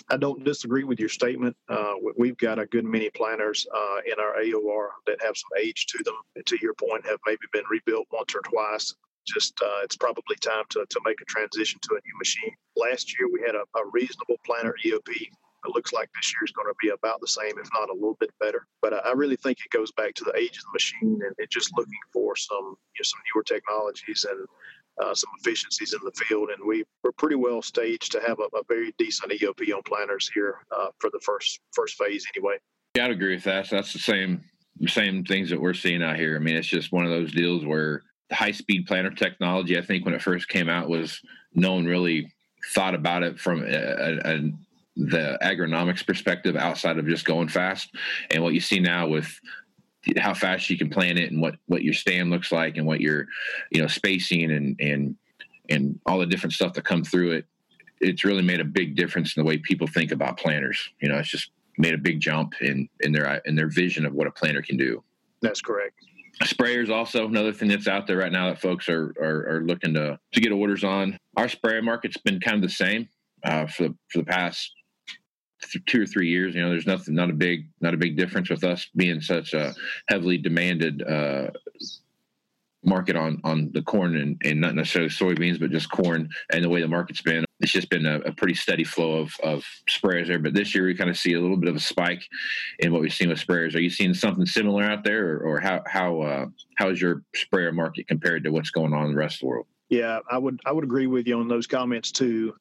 I 0.08 0.16
don't 0.16 0.44
disagree 0.44 0.84
with 0.84 0.98
your 0.98 1.08
statement. 1.08 1.56
Uh, 1.68 1.94
we've 2.18 2.36
got 2.36 2.58
a 2.58 2.66
good 2.66 2.84
many 2.84 3.10
planters 3.10 3.66
uh, 3.74 3.98
in 4.04 4.14
our 4.18 4.42
AOR 4.42 4.88
that 5.06 5.22
have 5.22 5.36
some 5.36 5.58
age 5.58 5.86
to 5.86 6.02
them. 6.04 6.14
And 6.36 6.44
to 6.46 6.58
your 6.60 6.74
point, 6.74 7.06
have 7.06 7.18
maybe 7.26 7.40
been 7.52 7.64
rebuilt 7.70 8.08
once 8.12 8.34
or 8.34 8.40
twice. 8.40 8.94
Just 9.26 9.54
uh, 9.62 9.80
it's 9.84 9.96
probably 9.96 10.36
time 10.40 10.64
to, 10.70 10.84
to 10.88 11.00
make 11.04 11.20
a 11.20 11.24
transition 11.26 11.78
to 11.82 11.94
a 11.94 12.00
new 12.04 12.18
machine. 12.18 12.54
Last 12.76 13.16
year 13.18 13.28
we 13.32 13.40
had 13.40 13.54
a, 13.54 13.62
a 13.78 13.88
reasonable 13.92 14.36
planter 14.44 14.74
EOP. 14.84 15.28
It 15.64 15.74
looks 15.74 15.92
like 15.92 16.10
this 16.14 16.32
year 16.32 16.44
is 16.44 16.52
going 16.52 16.68
to 16.68 16.74
be 16.80 16.88
about 16.88 17.20
the 17.20 17.28
same, 17.28 17.52
if 17.58 17.68
not 17.72 17.88
a 17.88 17.94
little 17.94 18.16
bit 18.18 18.30
better. 18.40 18.66
But 18.80 18.94
I 19.06 19.12
really 19.12 19.36
think 19.36 19.58
it 19.58 19.70
goes 19.70 19.92
back 19.92 20.14
to 20.14 20.24
the 20.24 20.36
age 20.36 20.56
of 20.58 20.64
the 20.64 20.72
machine 20.74 21.20
and, 21.22 21.48
just 21.50 21.72
looking 21.76 21.92
for 22.12 22.34
some 22.34 22.76
you 22.94 23.00
know, 23.00 23.02
some 23.02 23.20
newer 23.34 23.42
technologies 23.44 24.26
and 24.28 24.46
uh, 25.00 25.14
some 25.14 25.30
efficiencies 25.38 25.94
in 25.94 26.00
the 26.04 26.12
field, 26.12 26.50
and 26.50 26.66
we 26.66 26.84
were 27.02 27.12
pretty 27.12 27.36
well 27.36 27.62
staged 27.62 28.12
to 28.12 28.20
have 28.20 28.38
a, 28.38 28.56
a 28.56 28.62
very 28.68 28.94
decent 28.98 29.32
EOP 29.32 29.74
on 29.74 29.82
planters 29.82 30.30
here 30.34 30.56
uh, 30.70 30.88
for 30.98 31.10
the 31.10 31.20
first 31.20 31.60
first 31.72 31.96
phase, 31.96 32.26
anyway. 32.34 32.56
Yeah, 32.94 33.06
I'd 33.06 33.10
agree 33.12 33.34
with 33.34 33.44
that. 33.44 33.70
That's 33.70 33.92
the 33.92 33.98
same 33.98 34.44
same 34.86 35.24
things 35.24 35.50
that 35.50 35.60
we're 35.60 35.74
seeing 35.74 36.02
out 36.02 36.16
here. 36.16 36.36
I 36.36 36.38
mean, 36.38 36.56
it's 36.56 36.68
just 36.68 36.92
one 36.92 37.04
of 37.04 37.10
those 37.10 37.32
deals 37.32 37.64
where 37.64 38.02
the 38.28 38.34
high 38.34 38.52
speed 38.52 38.86
planter 38.86 39.10
technology, 39.10 39.78
I 39.78 39.82
think, 39.82 40.04
when 40.04 40.14
it 40.14 40.22
first 40.22 40.48
came 40.48 40.68
out, 40.68 40.88
was 40.88 41.20
no 41.54 41.74
one 41.74 41.84
really 41.84 42.32
thought 42.74 42.94
about 42.94 43.22
it 43.22 43.38
from 43.38 43.62
a, 43.62 44.20
a 44.24 44.52
the 44.96 45.38
agronomics 45.42 46.06
perspective 46.06 46.56
outside 46.56 46.98
of 46.98 47.06
just 47.06 47.24
going 47.24 47.48
fast. 47.48 47.94
And 48.30 48.42
what 48.42 48.54
you 48.54 48.60
see 48.60 48.80
now 48.80 49.08
with 49.08 49.40
how 50.18 50.34
fast 50.34 50.68
you 50.68 50.76
can 50.76 50.90
plan 50.90 51.16
it 51.16 51.30
and 51.30 51.40
what 51.40 51.54
what 51.66 51.82
your 51.82 51.94
stand 51.94 52.30
looks 52.30 52.50
like 52.50 52.76
and 52.76 52.86
what 52.86 53.00
your 53.00 53.26
you 53.70 53.80
know 53.80 53.86
spacing 53.86 54.50
and 54.50 54.76
and 54.80 55.16
and 55.68 55.98
all 56.06 56.18
the 56.18 56.26
different 56.26 56.52
stuff 56.52 56.72
that 56.72 56.84
come 56.84 57.04
through 57.04 57.30
it 57.30 57.46
it's 58.00 58.24
really 58.24 58.42
made 58.42 58.60
a 58.60 58.64
big 58.64 58.96
difference 58.96 59.36
in 59.36 59.42
the 59.42 59.48
way 59.48 59.56
people 59.58 59.86
think 59.86 60.10
about 60.10 60.36
planters. 60.36 60.90
You 61.00 61.08
know 61.08 61.18
it's 61.18 61.28
just 61.28 61.50
made 61.78 61.94
a 61.94 61.98
big 61.98 62.20
jump 62.20 62.54
in 62.60 62.88
in 63.00 63.12
their 63.12 63.36
in 63.46 63.54
their 63.54 63.68
vision 63.68 64.04
of 64.04 64.12
what 64.12 64.26
a 64.26 64.30
planter 64.30 64.62
can 64.62 64.76
do. 64.76 65.02
That's 65.40 65.60
correct. 65.60 65.94
Sprayers 66.42 66.90
also 66.90 67.26
another 67.26 67.52
thing 67.52 67.68
that's 67.68 67.86
out 67.86 68.06
there 68.06 68.16
right 68.16 68.32
now 68.32 68.48
that 68.48 68.60
folks 68.60 68.88
are 68.88 69.14
are, 69.20 69.56
are 69.56 69.62
looking 69.62 69.94
to 69.94 70.18
to 70.32 70.40
get 70.40 70.52
orders 70.52 70.84
on. 70.84 71.16
Our 71.36 71.48
sprayer 71.48 71.82
market's 71.82 72.16
been 72.16 72.40
kind 72.40 72.56
of 72.56 72.62
the 72.62 72.74
same 72.74 73.08
uh, 73.44 73.66
for 73.66 73.88
for 74.08 74.18
the 74.18 74.24
past 74.24 74.72
two 75.86 76.02
or 76.02 76.06
three 76.06 76.28
years. 76.28 76.54
You 76.54 76.62
know, 76.62 76.70
there's 76.70 76.86
nothing, 76.86 77.14
not 77.14 77.30
a 77.30 77.34
big, 77.34 77.68
not 77.80 77.94
a 77.94 77.98
big 77.98 78.16
difference 78.16 78.50
with 78.50 78.64
us 78.64 78.88
being 78.96 79.20
such 79.20 79.54
a 79.54 79.74
heavily 80.08 80.38
demanded 80.38 81.02
uh, 81.02 81.50
market 82.84 83.16
on 83.16 83.40
on 83.44 83.70
the 83.74 83.82
corn 83.82 84.16
and, 84.16 84.40
and 84.44 84.60
not 84.60 84.74
necessarily 84.74 85.10
soybeans, 85.10 85.60
but 85.60 85.70
just 85.70 85.90
corn 85.90 86.28
and 86.52 86.64
the 86.64 86.68
way 86.68 86.80
the 86.80 86.88
market's 86.88 87.22
been. 87.22 87.44
It's 87.60 87.72
just 87.72 87.90
been 87.90 88.06
a, 88.06 88.18
a 88.20 88.32
pretty 88.32 88.54
steady 88.54 88.82
flow 88.82 89.20
of, 89.20 89.32
of 89.44 89.64
sprayers 89.88 90.26
there. 90.26 90.40
But 90.40 90.54
this 90.54 90.74
year 90.74 90.84
we 90.84 90.96
kind 90.96 91.10
of 91.10 91.16
see 91.16 91.34
a 91.34 91.40
little 91.40 91.56
bit 91.56 91.70
of 91.70 91.76
a 91.76 91.80
spike 91.80 92.24
in 92.80 92.92
what 92.92 93.00
we've 93.00 93.12
seen 93.12 93.28
with 93.28 93.38
sprayers. 93.38 93.76
Are 93.76 93.80
you 93.80 93.90
seeing 93.90 94.14
something 94.14 94.46
similar 94.46 94.82
out 94.82 95.04
there, 95.04 95.34
or, 95.34 95.38
or 95.40 95.60
how 95.60 95.82
how 95.86 96.20
uh, 96.22 96.46
how 96.76 96.90
is 96.90 97.00
your 97.00 97.22
sprayer 97.34 97.72
market 97.72 98.08
compared 98.08 98.44
to 98.44 98.50
what's 98.50 98.70
going 98.70 98.92
on 98.92 99.06
in 99.06 99.12
the 99.12 99.18
rest 99.18 99.36
of 99.36 99.40
the 99.40 99.46
world? 99.46 99.66
Yeah, 99.92 100.20
I 100.30 100.38
would 100.38 100.58
I 100.64 100.72
would 100.72 100.84
agree 100.84 101.06
with 101.06 101.26
you 101.26 101.38
on 101.38 101.48
those 101.48 101.66
comments 101.66 102.10
too. 102.10 102.54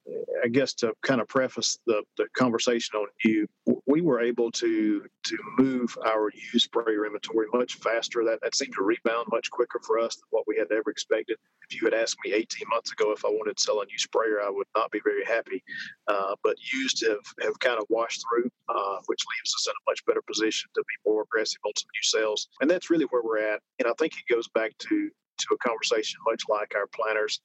I 0.44 0.50
guess 0.50 0.74
to 0.74 0.94
kind 1.02 1.22
of 1.22 1.30
preface 1.30 1.80
the, 1.88 2.04
the 2.18 2.28
conversation 2.36 2.98
on 2.98 3.08
you, 3.24 3.48
we 3.86 4.02
were 4.02 4.20
able 4.20 4.52
to 4.52 5.06
to 5.24 5.38
move 5.58 5.98
our 6.06 6.30
used 6.54 6.66
sprayer 6.66 7.06
inventory 7.06 7.48
much 7.54 7.76
faster. 7.76 8.26
That 8.26 8.40
that 8.42 8.54
seemed 8.54 8.74
to 8.74 8.84
rebound 8.84 9.28
much 9.32 9.50
quicker 9.50 9.80
for 9.82 9.98
us 9.98 10.18
than 10.18 10.26
what 10.32 10.44
we 10.46 10.58
had 10.58 10.74
ever 10.74 10.92
expected. 10.92 11.38
If 11.70 11.80
you 11.80 11.88
had 11.88 11.94
asked 11.94 12.18
me 12.26 12.34
18 12.34 12.68
months 12.70 12.92
ago 12.92 13.14
if 13.14 13.24
I 13.24 13.30
wanted 13.30 13.56
to 13.56 13.64
sell 13.64 13.80
a 13.80 13.86
new 13.86 13.98
sprayer, 13.98 14.42
I 14.44 14.50
would 14.50 14.68
not 14.76 14.92
be 14.92 15.00
very 15.02 15.24
happy. 15.24 15.64
Uh, 16.10 16.36
but 16.44 16.58
used 16.74 17.02
have 17.08 17.46
have 17.46 17.58
kind 17.62 17.80
of 17.80 17.86
washed 17.88 18.26
through, 18.28 18.50
uh, 18.68 18.98
which 19.06 19.24
leaves 19.38 19.56
us 19.56 19.68
in 19.68 19.72
a 19.72 19.90
much 19.90 20.06
better 20.06 20.22
position 20.28 20.70
to 20.76 20.82
be 20.82 21.10
more 21.10 21.24
aggressive 21.24 21.60
on 21.66 21.72
some 21.78 21.88
new 21.96 22.20
sales. 22.20 22.50
And 22.60 22.70
that's 22.70 22.90
really 22.90 23.06
where 23.06 23.24
we're 23.24 23.54
at. 23.54 23.62
And 23.80 23.88
I 23.88 23.94
think 23.98 24.16
it 24.16 24.34
goes 24.34 24.50
back 24.50 24.78
to 24.80 25.10
to 25.38 25.56
a 25.56 25.58
conversation 25.58 26.20
much 26.26 26.44
like 26.50 26.74
our 26.76 26.88
planners. 26.88 27.42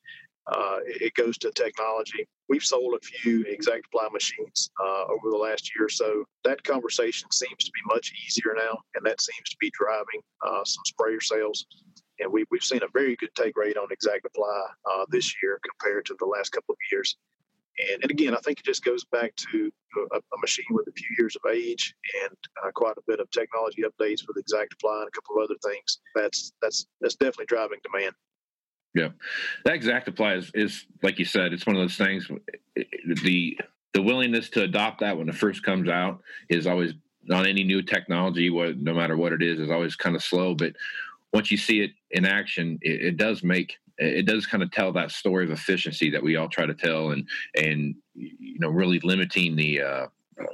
Uh, 0.46 0.78
it 0.86 1.12
goes 1.14 1.36
to 1.38 1.50
technology. 1.52 2.26
We've 2.48 2.62
sold 2.62 2.94
a 2.94 3.04
few 3.04 3.44
ExactApply 3.44 4.12
machines 4.12 4.70
uh, 4.80 5.04
over 5.08 5.30
the 5.30 5.36
last 5.36 5.72
year 5.76 5.88
so. 5.88 6.24
That 6.44 6.62
conversation 6.62 7.28
seems 7.32 7.64
to 7.64 7.72
be 7.72 7.94
much 7.94 8.12
easier 8.24 8.54
now, 8.56 8.78
and 8.94 9.04
that 9.04 9.20
seems 9.20 9.50
to 9.50 9.56
be 9.60 9.72
driving 9.76 10.20
uh, 10.46 10.64
some 10.64 10.84
sprayer 10.86 11.20
sales. 11.20 11.66
And 12.20 12.32
we, 12.32 12.44
we've 12.50 12.62
seen 12.62 12.82
a 12.82 12.88
very 12.92 13.16
good 13.16 13.34
take 13.34 13.56
rate 13.56 13.76
on 13.76 13.88
ExactApply 13.88 14.62
uh, 14.90 15.04
this 15.08 15.34
year 15.42 15.58
compared 15.68 16.06
to 16.06 16.16
the 16.20 16.26
last 16.26 16.50
couple 16.50 16.72
of 16.72 16.78
years. 16.92 17.16
And, 17.78 18.02
and 18.02 18.10
again, 18.10 18.34
I 18.34 18.38
think 18.44 18.58
it 18.60 18.64
just 18.64 18.84
goes 18.84 19.04
back 19.04 19.34
to 19.36 19.70
a, 20.12 20.16
a 20.16 20.40
machine 20.40 20.66
with 20.70 20.86
a 20.88 20.92
few 20.92 21.08
years 21.18 21.36
of 21.36 21.50
age 21.50 21.94
and 22.24 22.36
uh, 22.64 22.70
quite 22.74 22.96
a 22.96 23.02
bit 23.06 23.20
of 23.20 23.30
technology 23.30 23.82
updates 23.82 24.26
with 24.26 24.36
ExactApply 24.36 25.00
and 25.00 25.08
a 25.08 25.10
couple 25.10 25.36
of 25.36 25.44
other 25.44 25.58
things. 25.64 26.00
That's 26.14 26.52
that's 26.62 26.86
that's 27.00 27.16
definitely 27.16 27.46
driving 27.46 27.78
demand. 27.82 28.14
Yeah, 28.94 29.08
that 29.64 29.80
ExactApply 29.80 30.38
is, 30.38 30.50
is 30.54 30.86
like 31.02 31.18
you 31.18 31.24
said, 31.24 31.52
it's 31.52 31.66
one 31.66 31.76
of 31.76 31.82
those 31.82 31.96
things. 31.96 32.30
The 33.22 33.58
the 33.92 34.02
willingness 34.02 34.50
to 34.50 34.62
adopt 34.62 35.00
that 35.00 35.16
when 35.16 35.28
it 35.28 35.34
first 35.34 35.62
comes 35.62 35.88
out 35.88 36.20
is 36.48 36.66
always 36.66 36.94
on 37.32 37.46
any 37.46 37.64
new 37.64 37.82
technology, 37.82 38.50
what 38.50 38.78
no 38.78 38.94
matter 38.94 39.16
what 39.16 39.32
it 39.32 39.42
is, 39.42 39.58
is 39.58 39.70
always 39.70 39.96
kind 39.96 40.16
of 40.16 40.22
slow. 40.22 40.54
But 40.54 40.74
once 41.32 41.50
you 41.50 41.56
see 41.56 41.80
it 41.80 41.90
in 42.10 42.24
action, 42.24 42.78
it, 42.82 43.02
it 43.02 43.16
does 43.16 43.42
make 43.42 43.76
it 43.98 44.26
does 44.26 44.46
kind 44.46 44.62
of 44.62 44.70
tell 44.70 44.92
that 44.92 45.10
story 45.10 45.44
of 45.44 45.50
efficiency 45.50 46.10
that 46.10 46.22
we 46.22 46.36
all 46.36 46.48
try 46.48 46.66
to 46.66 46.74
tell 46.74 47.10
and 47.10 47.26
and 47.56 47.94
you 48.14 48.58
know 48.58 48.68
really 48.68 49.00
limiting 49.00 49.56
the 49.56 49.80
uh, 49.80 50.06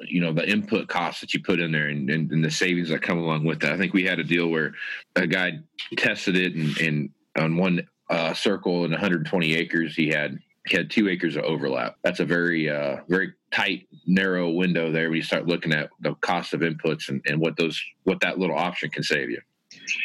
you 0.06 0.20
know 0.20 0.32
the 0.32 0.48
input 0.48 0.88
costs 0.88 1.20
that 1.20 1.34
you 1.34 1.42
put 1.42 1.60
in 1.60 1.72
there 1.72 1.88
and, 1.88 2.08
and, 2.10 2.30
and, 2.30 2.44
the 2.44 2.50
savings 2.50 2.88
that 2.88 3.02
come 3.02 3.18
along 3.18 3.44
with 3.44 3.60
that. 3.60 3.72
I 3.72 3.76
think 3.76 3.92
we 3.92 4.04
had 4.04 4.20
a 4.20 4.24
deal 4.24 4.48
where 4.48 4.74
a 5.16 5.26
guy 5.26 5.58
tested 5.96 6.36
it 6.36 6.54
and, 6.54 6.78
and 6.78 7.10
on 7.36 7.56
one 7.56 7.86
uh, 8.08 8.34
circle 8.34 8.84
in 8.84 8.90
120 8.90 9.54
acres 9.54 9.94
he 9.96 10.08
had 10.08 10.38
he 10.68 10.76
had 10.76 10.90
two 10.90 11.08
acres 11.08 11.36
of 11.36 11.44
overlap. 11.44 11.96
That's 12.04 12.20
a 12.20 12.24
very 12.24 12.70
uh, 12.70 12.98
very 13.08 13.32
tight, 13.50 13.88
narrow 14.06 14.50
window 14.50 14.92
there 14.92 15.08
when 15.08 15.16
you 15.16 15.22
start 15.22 15.46
looking 15.46 15.72
at 15.72 15.90
the 16.00 16.14
cost 16.16 16.54
of 16.54 16.60
inputs 16.60 17.08
and, 17.08 17.20
and 17.26 17.40
what 17.40 17.56
those 17.56 17.82
what 18.04 18.20
that 18.20 18.38
little 18.38 18.56
option 18.56 18.90
can 18.90 19.02
save 19.02 19.30
you. 19.30 19.40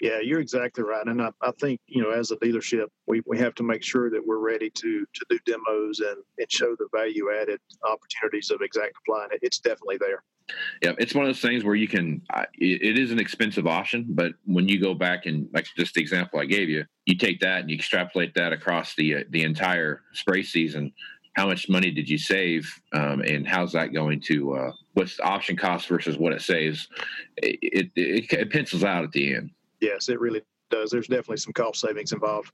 Yeah, 0.01 0.19
you're 0.19 0.39
exactly 0.39 0.83
right. 0.83 1.05
And 1.05 1.21
I, 1.21 1.29
I 1.41 1.51
think, 1.59 1.79
you 1.87 2.01
know, 2.01 2.11
as 2.11 2.31
a 2.31 2.37
dealership, 2.37 2.87
we, 3.05 3.21
we 3.25 3.37
have 3.39 3.55
to 3.55 3.63
make 3.63 3.83
sure 3.83 4.09
that 4.09 4.25
we're 4.25 4.39
ready 4.39 4.69
to 4.69 5.05
to 5.13 5.25
do 5.29 5.39
demos 5.45 5.99
and, 5.99 6.17
and 6.37 6.51
show 6.51 6.75
the 6.77 6.87
value 6.93 7.29
added 7.41 7.59
opportunities 7.83 8.51
of 8.51 8.59
ExactApply. 8.59 9.23
And 9.23 9.39
it's 9.41 9.59
definitely 9.59 9.97
there. 9.99 10.23
Yeah, 10.81 10.93
it's 10.97 11.13
one 11.13 11.25
of 11.25 11.29
those 11.29 11.41
things 11.41 11.63
where 11.63 11.75
you 11.75 11.87
can. 11.87 12.21
It, 12.53 12.81
it 12.81 12.97
is 12.97 13.11
an 13.11 13.19
expensive 13.19 13.67
option, 13.67 14.05
but 14.09 14.33
when 14.45 14.67
you 14.69 14.79
go 14.79 14.93
back 14.93 15.25
and 15.25 15.49
like 15.53 15.67
just 15.75 15.93
the 15.93 16.01
example 16.01 16.39
I 16.39 16.45
gave 16.45 16.69
you, 16.69 16.85
you 17.05 17.17
take 17.17 17.41
that 17.41 17.61
and 17.61 17.69
you 17.69 17.75
extrapolate 17.75 18.33
that 18.35 18.53
across 18.53 18.95
the 18.95 19.15
uh, 19.15 19.23
the 19.29 19.43
entire 19.43 20.03
spray 20.13 20.43
season. 20.43 20.93
How 21.35 21.45
much 21.45 21.69
money 21.69 21.91
did 21.91 22.09
you 22.09 22.17
save, 22.17 22.67
um, 22.93 23.21
and 23.21 23.47
how's 23.47 23.73
that 23.73 23.93
going 23.93 24.21
to? 24.21 24.55
Uh, 24.55 24.71
what's 24.93 25.17
the 25.17 25.23
option 25.23 25.55
cost 25.55 25.87
versus 25.87 26.17
what 26.17 26.33
it 26.33 26.41
saves? 26.41 26.87
It, 27.37 27.91
it, 27.95 28.25
it 28.31 28.51
pencils 28.51 28.83
out 28.83 29.03
at 29.03 29.11
the 29.11 29.35
end. 29.35 29.51
Yes, 29.81 30.09
it 30.09 30.19
really 30.19 30.41
does. 30.69 30.91
There's 30.91 31.07
definitely 31.07 31.37
some 31.37 31.53
cost 31.53 31.81
savings 31.81 32.11
involved. 32.11 32.51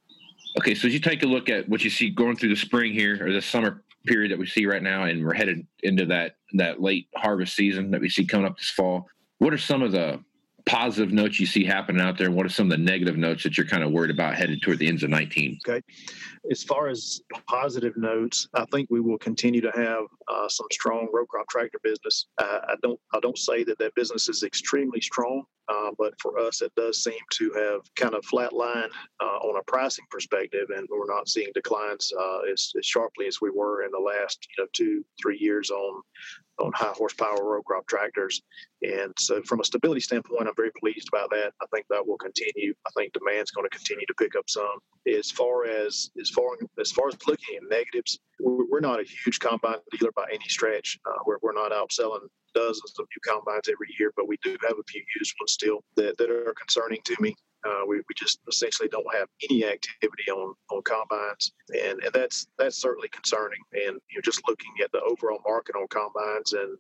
Okay, 0.60 0.76
so 0.76 0.88
as 0.88 0.94
you 0.94 1.00
take 1.00 1.24
a 1.24 1.28
look 1.28 1.50
at 1.50 1.68
what 1.68 1.84
you 1.84 1.90
see 1.90 2.10
going 2.10 2.36
through 2.36 2.50
the 2.50 2.56
spring 2.56 2.94
here 2.94 3.26
or 3.26 3.32
the 3.32 3.42
summer 3.42 3.84
period 4.06 4.32
that 4.32 4.38
we 4.38 4.46
see 4.46 4.66
right 4.66 4.84
now, 4.84 5.04
and 5.04 5.24
we're 5.24 5.34
headed 5.34 5.66
into 5.82 6.06
that 6.06 6.36
that 6.54 6.82
late 6.82 7.08
harvest 7.16 7.56
season 7.56 7.90
that 7.92 8.02
we 8.02 8.10
see 8.10 8.26
coming 8.26 8.46
up 8.46 8.58
this 8.58 8.70
fall. 8.70 9.08
What 9.40 9.54
are 9.54 9.58
some 9.58 9.82
of 9.82 9.92
the 9.92 10.24
positive 10.66 11.12
notes 11.12 11.40
you 11.40 11.46
see 11.46 11.64
happening 11.64 12.02
out 12.02 12.18
there? 12.18 12.28
And 12.28 12.36
what 12.36 12.46
are 12.46 12.50
some 12.50 12.68
of 12.68 12.72
the 12.72 12.84
negative 12.84 13.18
notes 13.18 13.44
that 13.44 13.58
you're 13.58 13.68
kind 13.68 13.84
of 13.84 13.92
worried 13.92 14.12
about 14.12 14.36
headed 14.36 14.62
toward 14.62 14.80
the 14.80 14.88
ends 14.88 15.04
of 15.04 15.10
19? 15.10 15.60
Okay. 15.68 15.82
As 16.52 16.64
far 16.64 16.88
as 16.88 17.22
positive 17.48 17.98
notes, 17.98 18.48
I 18.54 18.66
think 18.72 18.90
we 18.90 19.02
will 19.02 19.18
continue 19.18 19.62
to 19.62 19.72
have 19.72 20.04
uh, 20.28 20.48
some 20.50 20.68
strong 20.72 21.08
row 21.12 21.26
crop 21.26 21.48
tractor 21.50 21.80
business. 21.84 22.28
Uh, 22.38 22.60
I 22.68 22.76
don't 22.82 23.00
I 23.14 23.20
don't 23.22 23.38
say 23.38 23.64
that 23.64 23.80
that 23.80 23.96
business 23.96 24.30
is 24.30 24.44
extremely 24.44 25.02
strong, 25.02 25.44
uh, 25.74 25.92
but 25.98 26.14
for 26.22 26.40
us, 26.40 26.62
it 26.62 26.72
does 26.76 27.04
seem 27.04 27.20
to 27.32 27.52
have 27.54 27.82
kind 27.96 28.14
of 28.14 28.24
flatlined 28.26 28.92
uh, 29.22 29.38
on 29.42 29.58
a 29.58 29.64
pricing 29.64 30.06
perspective, 30.10 30.68
and 30.76 30.88
we're 30.90 31.14
not 31.14 31.30
seeing 31.30 31.50
declines 31.54 32.12
uh, 32.20 32.40
as, 32.52 32.72
as 32.78 32.86
sharply 32.86 33.28
as 33.28 33.40
we 33.42 33.50
were 33.50 33.84
in 33.84 33.92
the 33.92 34.00
last 34.00 34.48
you 34.50 34.64
know 34.64 34.68
two 34.74 35.04
three 35.22 35.38
years 35.38 35.70
on 35.72 36.02
on 36.60 36.72
high 36.76 36.94
horsepower 36.96 37.44
row 37.44 37.62
crop 37.64 37.88
tractors. 37.88 38.42
And 38.84 39.14
so, 39.18 39.42
from 39.44 39.60
a 39.62 39.64
stability 39.64 40.02
standpoint, 40.02 40.48
I'm 40.48 40.56
very 40.56 40.72
pleased 40.80 41.08
about 41.12 41.30
that. 41.32 41.54
I 41.62 41.66
think 41.74 41.86
that 41.90 42.06
will 42.06 42.18
continue. 42.18 42.74
I 42.86 42.90
think 42.96 43.14
demand's 43.14 43.52
going 43.52 43.68
to 43.70 43.76
continue 43.76 44.06
to 44.06 44.14
pick 44.16 44.36
up 44.36 44.50
some. 44.50 44.80
As 45.08 45.32
far 45.32 45.66
as 45.66 46.12
as 46.20 46.30
far 46.30 46.58
as 46.80 46.92
far 46.92 47.08
as 47.08 47.16
looking 47.28 47.58
at 47.58 47.70
negatives, 47.70 48.20
we're 48.40 48.80
not 48.80 49.00
a 49.00 49.04
huge 49.04 49.40
combine 49.40 49.78
dealer 49.92 50.12
by 50.16 50.26
any 50.32 50.48
stretch. 50.48 51.00
Uh, 51.06 51.20
we're, 51.26 51.38
we're 51.42 51.54
not 51.54 51.72
out 51.72 51.92
selling 51.92 52.28
dozens 52.54 52.94
of 53.00 53.08
new 53.10 53.32
combines 53.32 53.70
every 53.70 53.88
year, 54.00 54.12
but 54.16 54.28
we 54.28 54.38
do 54.44 54.56
have 54.62 54.78
a 54.78 54.84
few 54.88 55.04
used 55.20 55.34
ones 55.40 55.52
still 55.52 55.84
that, 55.96 56.18
that 56.18 56.30
are 56.30 56.54
concerning 56.60 57.00
to 57.06 57.16
me. 57.20 57.36
Uh, 57.66 57.86
we, 57.88 57.98
we 57.98 58.16
just 58.18 58.40
essentially 58.50 58.90
don't 58.90 59.16
have 59.16 59.28
any 59.50 59.64
activity 59.64 60.30
on, 60.30 60.54
on 60.70 60.82
combines, 60.84 61.54
and, 61.70 62.04
and 62.04 62.12
that's 62.14 62.46
that's 62.58 62.76
certainly 62.76 63.08
concerning. 63.08 63.60
And 63.72 64.02
you 64.10 64.18
know, 64.18 64.22
just 64.22 64.42
looking 64.50 64.74
at 64.84 64.92
the 64.92 65.00
overall 65.00 65.40
market 65.48 65.76
on 65.76 65.88
combines 65.88 66.52
and 66.52 66.78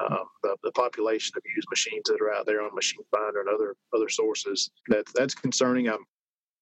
um, 0.00 0.24
the, 0.42 0.56
the, 0.62 0.72
population 0.72 1.34
of 1.36 1.42
used 1.54 1.68
machines 1.68 2.04
that 2.06 2.22
are 2.22 2.32
out 2.32 2.46
there 2.46 2.62
on 2.62 2.74
Machine 2.74 3.04
Finder 3.14 3.40
and 3.40 3.50
other 3.50 3.76
other 3.94 4.08
sources, 4.08 4.70
that 4.88 5.04
that's 5.14 5.34
concerning. 5.34 5.90
I'm 5.90 6.06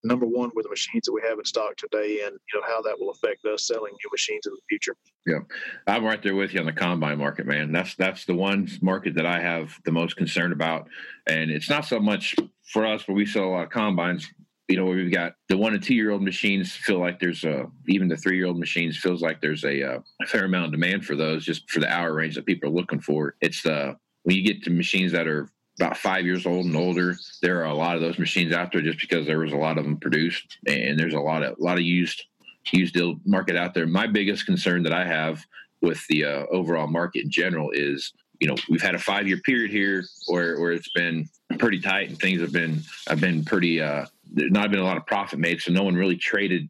number 0.04 0.26
one 0.26 0.50
with 0.54 0.64
the 0.64 0.70
machines 0.70 1.04
that 1.06 1.12
we 1.12 1.22
have 1.28 1.38
in 1.38 1.44
stock 1.44 1.76
today 1.76 2.22
and 2.24 2.32
you 2.32 2.60
know 2.60 2.66
how 2.66 2.82
that 2.82 2.98
will 2.98 3.10
affect 3.10 3.44
us 3.44 3.66
selling 3.66 3.92
new 3.92 4.10
machines 4.10 4.46
in 4.46 4.52
the 4.52 4.60
future. 4.68 4.96
Yeah. 5.26 5.38
I'm 5.86 6.04
right 6.04 6.22
there 6.22 6.34
with 6.34 6.54
you 6.54 6.60
on 6.60 6.66
the 6.66 6.72
combine 6.72 7.18
market 7.18 7.46
man. 7.46 7.72
That's 7.72 7.94
that's 7.94 8.24
the 8.24 8.34
one 8.34 8.68
market 8.80 9.14
that 9.14 9.26
i 9.26 9.40
have 9.40 9.72
the 9.84 9.92
most 9.92 10.16
concern 10.16 10.52
about. 10.52 10.88
And 11.26 11.50
it's 11.50 11.70
not 11.70 11.84
so 11.84 12.00
much 12.00 12.34
for 12.72 12.86
us 12.86 13.06
where 13.06 13.14
we 13.14 13.26
sell 13.26 13.44
a 13.44 13.50
lot 13.50 13.64
of 13.64 13.70
combines. 13.70 14.28
You 14.68 14.76
know 14.76 14.86
we've 14.86 15.12
got 15.12 15.34
the 15.48 15.56
one 15.56 15.74
and 15.74 15.82
two 15.82 15.94
year 15.94 16.10
old 16.10 16.22
machines 16.22 16.72
feel 16.72 16.98
like 16.98 17.20
there's 17.20 17.44
a 17.44 17.66
even 17.88 18.08
the 18.08 18.16
three 18.16 18.36
year 18.36 18.46
old 18.46 18.58
machines 18.58 18.96
feels 18.96 19.20
like 19.20 19.40
there's 19.40 19.64
a, 19.64 19.82
uh, 19.82 19.98
a 20.22 20.26
fair 20.26 20.44
amount 20.44 20.66
of 20.66 20.72
demand 20.72 21.04
for 21.04 21.14
those 21.14 21.44
just 21.44 21.68
for 21.70 21.80
the 21.80 21.92
hour 21.92 22.14
range 22.14 22.34
that 22.36 22.46
people 22.46 22.70
are 22.70 22.72
looking 22.72 23.00
for. 23.00 23.34
It's 23.40 23.62
the 23.62 23.96
when 24.22 24.36
you 24.36 24.44
get 24.44 24.62
to 24.64 24.70
machines 24.70 25.12
that 25.12 25.26
are 25.26 25.48
about 25.78 25.96
five 25.96 26.24
years 26.24 26.46
old 26.46 26.66
and 26.66 26.76
older. 26.76 27.16
There 27.40 27.60
are 27.60 27.66
a 27.66 27.74
lot 27.74 27.96
of 27.96 28.02
those 28.02 28.18
machines 28.18 28.52
out 28.52 28.72
there 28.72 28.82
just 28.82 29.00
because 29.00 29.26
there 29.26 29.38
was 29.38 29.52
a 29.52 29.56
lot 29.56 29.78
of 29.78 29.84
them 29.84 29.96
produced, 29.96 30.58
and 30.66 30.98
there's 30.98 31.14
a 31.14 31.20
lot 31.20 31.42
of 31.42 31.58
a 31.58 31.62
lot 31.62 31.78
of 31.78 31.82
used 31.82 32.24
used 32.70 32.94
deal 32.94 33.16
market 33.24 33.56
out 33.56 33.74
there. 33.74 33.86
My 33.86 34.06
biggest 34.06 34.46
concern 34.46 34.82
that 34.84 34.92
I 34.92 35.04
have 35.04 35.44
with 35.80 36.06
the 36.08 36.24
uh, 36.24 36.46
overall 36.50 36.86
market 36.86 37.24
in 37.24 37.30
general 37.30 37.70
is, 37.72 38.12
you 38.38 38.46
know, 38.46 38.54
we've 38.70 38.82
had 38.82 38.94
a 38.94 38.98
five 38.98 39.26
year 39.26 39.38
period 39.38 39.70
here 39.70 40.04
where 40.28 40.60
where 40.60 40.72
it's 40.72 40.90
been 40.92 41.28
pretty 41.58 41.80
tight 41.80 42.08
and 42.08 42.18
things 42.18 42.40
have 42.40 42.52
been 42.52 42.82
have 43.08 43.20
been 43.20 43.44
pretty. 43.44 43.80
Uh, 43.80 44.06
there's 44.34 44.52
not 44.52 44.70
been 44.70 44.80
a 44.80 44.84
lot 44.84 44.96
of 44.96 45.06
profit 45.06 45.38
made, 45.38 45.60
so 45.60 45.72
no 45.72 45.82
one 45.82 45.94
really 45.94 46.16
traded 46.16 46.68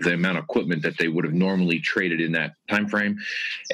the 0.00 0.14
amount 0.14 0.38
of 0.38 0.44
equipment 0.44 0.82
that 0.82 0.96
they 0.96 1.08
would 1.08 1.24
have 1.24 1.34
normally 1.34 1.78
traded 1.78 2.22
in 2.22 2.32
that 2.32 2.54
time 2.70 2.88
frame 2.88 3.18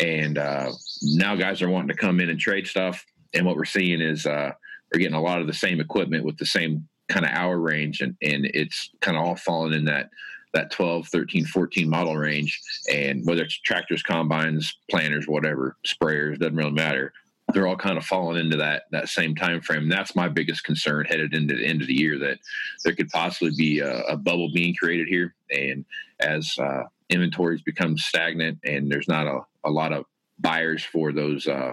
and 0.01 0.39
uh, 0.39 0.73
now 1.03 1.37
guys 1.37 1.63
are 1.63 1.69
wanting 1.69 1.87
to 1.87 1.95
come 1.95 2.19
in 2.19 2.29
and 2.29 2.41
trade 2.41 2.67
stuff 2.67 3.07
and 3.35 3.47
what 3.47 3.57
we're 3.57 3.65
seeing 3.65 4.01
is 4.01 4.27
uh, 4.27 4.53
we're 4.93 5.01
getting 5.01 5.15
a 5.15 5.23
lot 5.23 5.41
of 5.41 5.47
the 5.47 5.53
same 5.53 5.81
equipment 5.81 6.25
with 6.25 6.37
the 6.39 6.47
same 6.47 6.89
kind 7.09 7.25
of 7.25 7.31
hour 7.33 7.59
range 7.59 8.01
and, 8.01 8.17
and 8.23 8.47
it's 8.47 8.91
kind 9.01 9.17
of 9.17 9.25
all 9.25 9.37
falling 9.37 9.73
in 9.73 9.85
that 9.85 10.11
that 10.57 10.71
12 10.71 11.09
13 11.09 11.45
14 11.45 11.89
model 11.89 12.17
range. 12.17 12.61
And 12.93 13.25
whether 13.27 13.43
it's 13.43 13.61
tractors 13.61 14.03
combines 14.03 14.79
planters 14.91 15.29
whatever 15.29 15.77
sprayers 15.87 16.39
doesn't 16.39 16.57
really 16.57 16.71
matter. 16.71 17.13
They're 17.53 17.69
all 17.69 17.77
kind 17.77 17.97
of 17.97 18.05
falling 18.05 18.41
into 18.41 18.57
that 18.57 18.85
that 18.91 19.09
same 19.09 19.35
time 19.37 19.61
frame. 19.61 19.89
That's 19.89 20.17
my 20.17 20.29
biggest 20.29 20.65
concern 20.65 21.05
headed 21.05 21.35
into 21.35 21.57
the 21.57 21.67
end 21.67 21.83
of 21.83 21.89
the 21.89 21.99
year 21.99 22.19
that 22.19 22.39
there 22.85 22.95
could 22.95 23.09
possibly 23.11 23.53
be 23.57 23.81
a, 23.81 24.01
a 24.05 24.17
bubble 24.17 24.51
being 24.53 24.75
created 24.75 25.09
here. 25.09 25.35
And 25.51 25.85
as 26.21 26.55
uh, 26.59 26.85
inventories 27.11 27.63
become 27.63 27.99
stagnant 27.99 28.59
and 28.65 28.91
there's 28.91 29.09
not 29.09 29.27
a, 29.27 29.41
a 29.65 29.71
lot 29.71 29.93
of 29.93 30.07
buyers 30.39 30.83
for 30.83 31.13
those 31.13 31.47
uh, 31.47 31.73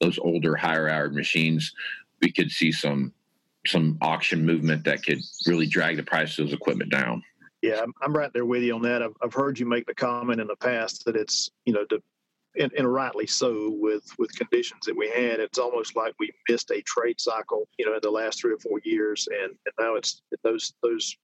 those 0.00 0.18
older 0.18 0.56
higher 0.56 0.88
hour 0.88 1.10
machines, 1.10 1.72
we 2.20 2.32
could 2.32 2.50
see 2.50 2.72
some 2.72 3.12
some 3.66 3.98
auction 4.00 4.44
movement 4.44 4.84
that 4.84 5.04
could 5.04 5.20
really 5.46 5.66
drag 5.66 5.96
the 5.96 6.02
price 6.02 6.38
of 6.38 6.46
those 6.46 6.54
equipment 6.54 6.90
down. 6.90 7.22
Yeah, 7.60 7.84
I'm, 8.02 8.16
right 8.16 8.32
there 8.32 8.46
with 8.46 8.62
you 8.62 8.74
on 8.74 8.80
that. 8.82 9.02
I've, 9.02 9.14
I've 9.22 9.34
heard 9.34 9.58
you 9.58 9.66
make 9.66 9.86
the 9.86 9.94
comment 9.94 10.40
in 10.40 10.46
the 10.46 10.56
past 10.56 11.04
that 11.04 11.14
it's 11.14 11.50
you 11.66 11.74
know 11.74 11.84
and, 12.58 12.72
and, 12.72 12.92
rightly 12.92 13.26
so 13.26 13.76
with 13.78 14.04
with 14.18 14.34
conditions 14.34 14.86
that 14.86 14.96
we 14.96 15.08
had. 15.10 15.40
It's 15.40 15.58
almost 15.58 15.94
like 15.94 16.14
we 16.18 16.32
missed 16.48 16.70
a 16.70 16.82
trade 16.82 17.20
cycle, 17.20 17.68
you 17.78 17.86
know, 17.86 17.94
in 17.94 18.00
the 18.02 18.10
last 18.10 18.40
three 18.40 18.54
or 18.54 18.58
four 18.58 18.80
years, 18.82 19.28
and, 19.30 19.52
and 19.66 19.74
now 19.78 19.94
it's 19.94 20.22
those 20.42 20.72
those 20.82 21.16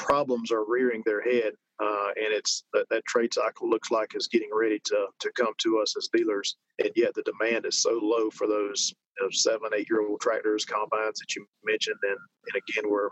problems 0.00 0.50
are 0.50 0.64
rearing 0.66 1.02
their 1.04 1.22
head 1.22 1.52
uh, 1.80 2.08
and 2.16 2.32
it's 2.32 2.64
that, 2.74 2.86
that 2.90 3.04
trade 3.06 3.32
cycle 3.32 3.68
looks 3.68 3.90
like 3.90 4.14
is 4.14 4.28
getting 4.28 4.50
ready 4.52 4.78
to 4.84 5.06
to 5.18 5.32
come 5.32 5.52
to 5.58 5.78
us 5.78 5.94
as 5.96 6.08
dealers, 6.12 6.56
and 6.78 6.90
yet 6.94 7.14
the 7.14 7.22
demand 7.22 7.64
is 7.64 7.80
so 7.80 7.98
low 8.02 8.28
for 8.30 8.46
those 8.46 8.92
you 9.18 9.24
know, 9.24 9.30
seven, 9.30 9.70
eight 9.74 9.88
year 9.88 10.02
old 10.02 10.20
tractors, 10.20 10.66
combines 10.66 11.18
that 11.18 11.34
you 11.34 11.46
mentioned, 11.64 11.96
and 12.02 12.18
and 12.52 12.62
again 12.68 12.90
we're 12.90 13.08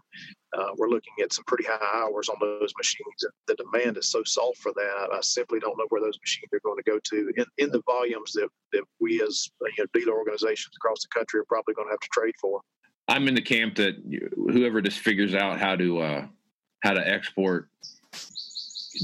uh, 0.52 0.72
we're 0.76 0.90
looking 0.90 1.14
at 1.22 1.32
some 1.32 1.44
pretty 1.46 1.64
high 1.64 1.78
hours 1.94 2.28
on 2.28 2.36
those 2.40 2.72
machines, 2.76 3.24
the 3.46 3.56
demand 3.56 3.96
is 3.96 4.10
so 4.10 4.22
soft 4.26 4.58
for 4.58 4.72
that. 4.74 5.08
I 5.14 5.20
simply 5.22 5.60
don't 5.60 5.78
know 5.78 5.86
where 5.88 6.02
those 6.02 6.18
machines 6.20 6.50
are 6.52 6.60
going 6.62 6.76
to 6.76 6.90
go 6.90 6.98
to 7.02 7.32
in, 7.36 7.46
in 7.56 7.70
the 7.70 7.82
volumes 7.86 8.32
that, 8.32 8.48
that 8.72 8.84
we 9.00 9.22
as 9.22 9.48
you 9.62 9.72
know, 9.78 9.86
dealer 9.94 10.18
organizations 10.18 10.74
across 10.76 10.98
the 11.00 11.08
country 11.18 11.40
are 11.40 11.48
probably 11.48 11.72
going 11.72 11.88
to 11.88 11.92
have 11.92 12.00
to 12.00 12.08
trade 12.12 12.34
for. 12.38 12.60
I'm 13.08 13.28
in 13.28 13.34
the 13.34 13.42
camp 13.42 13.76
that 13.76 13.94
whoever 14.36 14.82
just 14.82 14.98
figures 14.98 15.34
out 15.34 15.58
how 15.58 15.76
to 15.76 16.00
uh, 16.00 16.26
how 16.80 16.92
to 16.92 17.06
export 17.06 17.68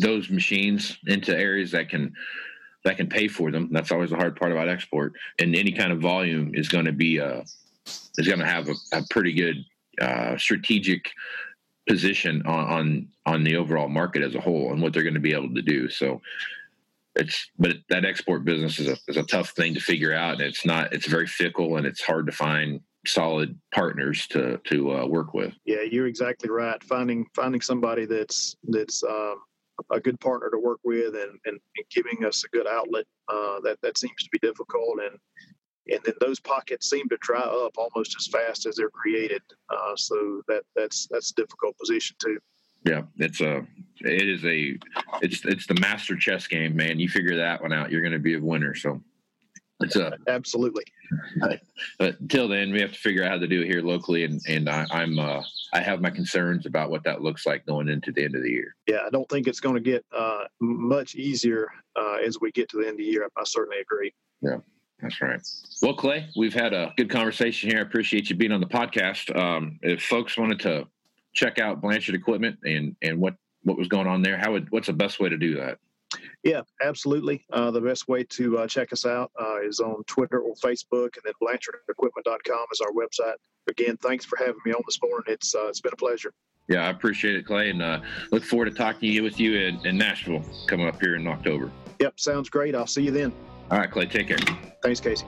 those 0.00 0.30
machines 0.30 0.98
into 1.06 1.36
areas 1.36 1.70
that 1.72 1.88
can 1.88 2.14
that 2.84 2.96
can 2.96 3.08
pay 3.08 3.28
for 3.28 3.50
them. 3.50 3.68
That's 3.72 3.90
always 3.90 4.10
the 4.10 4.16
hard 4.16 4.36
part 4.36 4.52
about 4.52 4.68
export. 4.68 5.14
And 5.38 5.56
any 5.56 5.72
kind 5.72 5.90
of 5.90 6.00
volume 6.00 6.54
is 6.54 6.68
going 6.68 6.84
to 6.84 6.92
be 6.92 7.16
a, 7.16 7.42
is 8.18 8.26
going 8.26 8.40
to 8.40 8.46
have 8.46 8.68
a, 8.68 8.74
a, 8.92 9.02
pretty 9.08 9.32
good 9.32 9.64
uh, 10.02 10.36
strategic 10.36 11.10
position 11.88 12.42
on, 12.46 12.64
on 12.66 13.08
on 13.26 13.44
the 13.44 13.56
overall 13.56 13.88
market 13.88 14.22
as 14.22 14.34
a 14.34 14.40
whole 14.40 14.72
and 14.72 14.82
what 14.82 14.92
they're 14.92 15.02
going 15.02 15.14
to 15.14 15.20
be 15.20 15.34
able 15.34 15.54
to 15.54 15.62
do. 15.62 15.88
So 15.88 16.20
it's 17.16 17.50
but 17.58 17.76
that 17.88 18.04
export 18.04 18.44
business 18.44 18.78
is 18.78 18.88
a 18.88 18.96
is 19.08 19.16
a 19.16 19.22
tough 19.22 19.50
thing 19.50 19.74
to 19.74 19.80
figure 19.80 20.12
out. 20.12 20.34
And 20.34 20.42
it's 20.42 20.66
not 20.66 20.92
it's 20.92 21.06
very 21.06 21.26
fickle 21.26 21.76
and 21.76 21.86
it's 21.86 22.02
hard 22.02 22.26
to 22.26 22.32
find 22.32 22.80
solid 23.06 23.58
partners 23.72 24.26
to 24.28 24.60
to 24.64 24.92
uh, 24.92 25.06
work 25.06 25.34
with. 25.34 25.54
Yeah, 25.64 25.82
you're 25.82 26.06
exactly 26.06 26.50
right. 26.50 26.82
Finding 26.84 27.26
finding 27.34 27.60
somebody 27.60 28.06
that's 28.06 28.56
that's 28.64 29.02
um, 29.04 29.40
a 29.90 30.00
good 30.00 30.18
partner 30.20 30.50
to 30.50 30.58
work 30.58 30.80
with 30.84 31.14
and, 31.14 31.38
and, 31.44 31.58
and 31.76 31.86
giving 31.90 32.24
us 32.24 32.44
a 32.44 32.48
good 32.48 32.66
outlet 32.66 33.04
uh, 33.28 33.60
that 33.62 33.78
that 33.82 33.98
seems 33.98 34.22
to 34.22 34.28
be 34.30 34.38
difficult 34.38 34.98
and 35.00 35.18
and 35.86 36.00
then 36.04 36.14
those 36.20 36.40
pockets 36.40 36.88
seem 36.88 37.06
to 37.10 37.18
dry 37.20 37.40
up 37.40 37.72
almost 37.76 38.16
as 38.18 38.26
fast 38.28 38.64
as 38.66 38.76
they're 38.76 38.90
created 38.90 39.42
uh, 39.70 39.94
so 39.96 40.40
that 40.48 40.62
that's 40.74 41.06
that's 41.10 41.30
a 41.30 41.34
difficult 41.34 41.76
position 41.78 42.16
too 42.20 42.38
Yeah, 42.84 43.02
it's 43.16 43.40
a 43.40 43.66
it 44.00 44.28
is 44.28 44.44
a 44.44 44.78
it's 45.22 45.44
it's 45.44 45.66
the 45.66 45.78
master 45.80 46.16
chess 46.16 46.46
game, 46.46 46.76
man. 46.76 47.00
You 47.00 47.08
figure 47.08 47.36
that 47.36 47.60
one 47.62 47.72
out, 47.72 47.90
you're 47.90 48.02
going 48.02 48.12
to 48.12 48.18
be 48.18 48.34
a 48.34 48.40
winner. 48.40 48.74
So 48.74 49.02
it's 49.80 49.96
a 49.96 50.16
absolutely. 50.28 50.84
But 51.98 52.20
until 52.20 52.48
then, 52.48 52.72
we 52.72 52.80
have 52.80 52.92
to 52.92 52.98
figure 52.98 53.24
out 53.24 53.30
how 53.30 53.38
to 53.38 53.46
do 53.46 53.62
it 53.62 53.66
here 53.66 53.82
locally, 53.82 54.24
and 54.24 54.40
and 54.48 54.68
I, 54.68 54.86
I'm 54.90 55.18
uh, 55.18 55.42
I 55.72 55.80
have 55.80 56.00
my 56.00 56.10
concerns 56.10 56.66
about 56.66 56.90
what 56.90 57.04
that 57.04 57.22
looks 57.22 57.46
like 57.46 57.66
going 57.66 57.88
into 57.88 58.12
the 58.12 58.24
end 58.24 58.34
of 58.34 58.42
the 58.42 58.50
year. 58.50 58.74
Yeah, 58.86 59.00
I 59.06 59.10
don't 59.10 59.28
think 59.28 59.46
it's 59.46 59.60
going 59.60 59.74
to 59.74 59.80
get 59.80 60.04
uh, 60.16 60.44
much 60.60 61.14
easier 61.14 61.68
uh, 61.96 62.16
as 62.24 62.38
we 62.40 62.52
get 62.52 62.68
to 62.70 62.78
the 62.78 62.84
end 62.84 62.92
of 62.92 62.98
the 62.98 63.04
year. 63.04 63.28
I 63.36 63.44
certainly 63.44 63.80
agree. 63.80 64.14
Yeah. 64.40 64.58
That's 65.02 65.20
right. 65.20 65.40
Well, 65.82 65.94
Clay, 65.94 66.28
we've 66.36 66.54
had 66.54 66.72
a 66.72 66.94
good 66.96 67.10
conversation 67.10 67.68
here. 67.68 67.80
I 67.80 67.82
appreciate 67.82 68.30
you 68.30 68.36
being 68.36 68.52
on 68.52 68.60
the 68.60 68.66
podcast. 68.66 69.36
Um, 69.36 69.78
if 69.82 70.02
folks 70.02 70.38
wanted 70.38 70.60
to 70.60 70.86
check 71.34 71.58
out 71.58 71.82
Blanchard 71.82 72.14
Equipment 72.14 72.58
and 72.64 72.96
and 73.02 73.18
what 73.18 73.34
what 73.64 73.76
was 73.76 73.88
going 73.88 74.06
on 74.06 74.22
there, 74.22 74.38
how 74.38 74.52
would 74.52 74.70
what's 74.70 74.86
the 74.86 74.92
best 74.92 75.20
way 75.20 75.28
to 75.28 75.36
do 75.36 75.56
that? 75.56 75.78
Yeah, 76.42 76.62
absolutely. 76.82 77.44
Uh, 77.52 77.70
the 77.70 77.80
best 77.80 78.06
way 78.08 78.24
to 78.24 78.58
uh, 78.58 78.66
check 78.66 78.92
us 78.92 79.06
out 79.06 79.30
uh, 79.40 79.60
is 79.62 79.80
on 79.80 80.04
Twitter 80.06 80.40
or 80.40 80.54
Facebook, 80.56 81.10
and 81.16 81.24
then 81.24 81.32
BlanchardEquipment.com 81.42 82.66
is 82.72 82.80
our 82.80 82.92
website. 82.92 83.36
Again, 83.68 83.96
thanks 83.96 84.24
for 84.24 84.36
having 84.36 84.60
me 84.64 84.72
on 84.72 84.82
this 84.86 84.98
morning. 85.02 85.24
It's 85.28 85.54
uh, 85.54 85.68
it's 85.68 85.80
been 85.80 85.92
a 85.92 85.96
pleasure. 85.96 86.32
Yeah, 86.68 86.86
I 86.86 86.90
appreciate 86.90 87.36
it, 87.36 87.46
Clay, 87.46 87.70
and 87.70 87.82
uh, 87.82 88.00
look 88.30 88.42
forward 88.42 88.66
to 88.66 88.70
talking 88.70 89.00
to 89.00 89.06
you 89.06 89.22
with 89.22 89.38
you 89.38 89.58
in, 89.58 89.86
in 89.86 89.98
Nashville 89.98 90.42
coming 90.66 90.86
up 90.86 91.00
here 91.00 91.16
in 91.16 91.26
October. 91.26 91.70
Yep, 92.00 92.18
sounds 92.18 92.48
great. 92.48 92.74
I'll 92.74 92.86
see 92.86 93.02
you 93.02 93.10
then. 93.10 93.32
All 93.70 93.78
right, 93.78 93.90
Clay, 93.90 94.06
take 94.06 94.28
care. 94.28 94.38
Thanks, 94.82 95.00
Casey. 95.00 95.26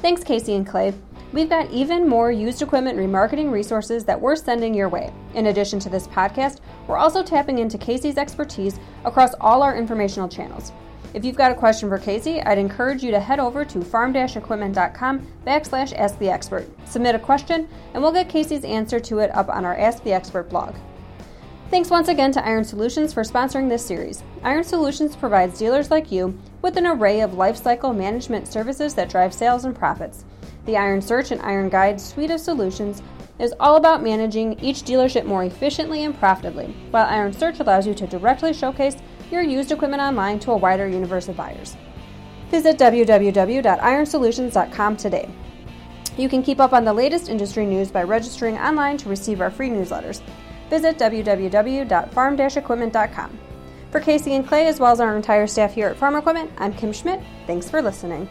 Thanks, 0.00 0.22
Casey 0.24 0.54
and 0.54 0.66
Clay. 0.66 0.94
We've 1.36 1.50
got 1.50 1.70
even 1.70 2.08
more 2.08 2.32
used 2.32 2.62
equipment 2.62 2.96
remarketing 2.98 3.52
resources 3.52 4.06
that 4.06 4.18
we're 4.18 4.36
sending 4.36 4.72
your 4.72 4.88
way. 4.88 5.12
In 5.34 5.48
addition 5.48 5.78
to 5.80 5.90
this 5.90 6.06
podcast, 6.06 6.60
we're 6.86 6.96
also 6.96 7.22
tapping 7.22 7.58
into 7.58 7.76
Casey's 7.76 8.16
expertise 8.16 8.80
across 9.04 9.34
all 9.38 9.62
our 9.62 9.76
informational 9.76 10.30
channels. 10.30 10.72
If 11.12 11.26
you've 11.26 11.36
got 11.36 11.52
a 11.52 11.54
question 11.54 11.90
for 11.90 11.98
Casey, 11.98 12.40
I'd 12.40 12.56
encourage 12.56 13.02
you 13.04 13.10
to 13.10 13.20
head 13.20 13.38
over 13.38 13.66
to 13.66 13.82
farm-equipment.com 13.82 15.26
backslash 15.46 15.92
ask 15.98 16.18
the 16.18 16.30
expert. 16.30 16.66
Submit 16.86 17.14
a 17.14 17.18
question, 17.18 17.68
and 17.92 18.02
we'll 18.02 18.12
get 18.12 18.30
Casey's 18.30 18.64
answer 18.64 18.98
to 19.00 19.18
it 19.18 19.30
up 19.34 19.50
on 19.50 19.66
our 19.66 19.76
Ask 19.76 20.02
the 20.04 20.14
Expert 20.14 20.48
blog. 20.48 20.74
Thanks 21.70 21.90
once 21.90 22.08
again 22.08 22.32
to 22.32 22.46
Iron 22.46 22.64
Solutions 22.64 23.12
for 23.12 23.24
sponsoring 23.24 23.68
this 23.68 23.84
series. 23.84 24.22
Iron 24.42 24.64
Solutions 24.64 25.14
provides 25.14 25.58
dealers 25.58 25.90
like 25.90 26.10
you 26.10 26.38
with 26.62 26.78
an 26.78 26.86
array 26.86 27.20
of 27.20 27.32
lifecycle 27.32 27.94
management 27.94 28.48
services 28.48 28.94
that 28.94 29.10
drive 29.10 29.34
sales 29.34 29.66
and 29.66 29.76
profits. 29.76 30.24
The 30.66 30.76
Iron 30.76 31.00
Search 31.00 31.30
and 31.30 31.40
Iron 31.42 31.68
Guide 31.68 32.00
suite 32.00 32.32
of 32.32 32.40
solutions 32.40 33.00
is 33.38 33.54
all 33.60 33.76
about 33.76 34.02
managing 34.02 34.58
each 34.60 34.82
dealership 34.82 35.24
more 35.24 35.44
efficiently 35.44 36.02
and 36.04 36.18
profitably, 36.18 36.74
while 36.90 37.06
Iron 37.06 37.32
Search 37.32 37.60
allows 37.60 37.86
you 37.86 37.94
to 37.94 38.06
directly 38.06 38.52
showcase 38.52 38.96
your 39.30 39.40
used 39.42 39.72
equipment 39.72 40.02
online 40.02 40.38
to 40.40 40.50
a 40.50 40.56
wider 40.56 40.88
universe 40.88 41.28
of 41.28 41.36
buyers. 41.36 41.76
Visit 42.50 42.78
www.ironsolutions.com 42.78 44.96
today. 44.96 45.30
You 46.16 46.28
can 46.28 46.42
keep 46.42 46.58
up 46.60 46.72
on 46.72 46.84
the 46.84 46.92
latest 46.92 47.28
industry 47.28 47.66
news 47.66 47.90
by 47.90 48.02
registering 48.02 48.58
online 48.58 48.96
to 48.98 49.08
receive 49.08 49.40
our 49.40 49.50
free 49.50 49.68
newsletters. 49.68 50.20
Visit 50.70 50.98
www.farm-equipment.com. 50.98 53.38
For 53.92 54.00
Casey 54.00 54.34
and 54.34 54.44
Clay, 54.46 54.66
as 54.66 54.80
well 54.80 54.92
as 54.92 55.00
our 55.00 55.16
entire 55.16 55.46
staff 55.46 55.74
here 55.74 55.88
at 55.88 55.96
Farm 55.96 56.16
Equipment, 56.16 56.50
I'm 56.58 56.72
Kim 56.72 56.92
Schmidt. 56.92 57.22
Thanks 57.46 57.70
for 57.70 57.80
listening. 57.80 58.28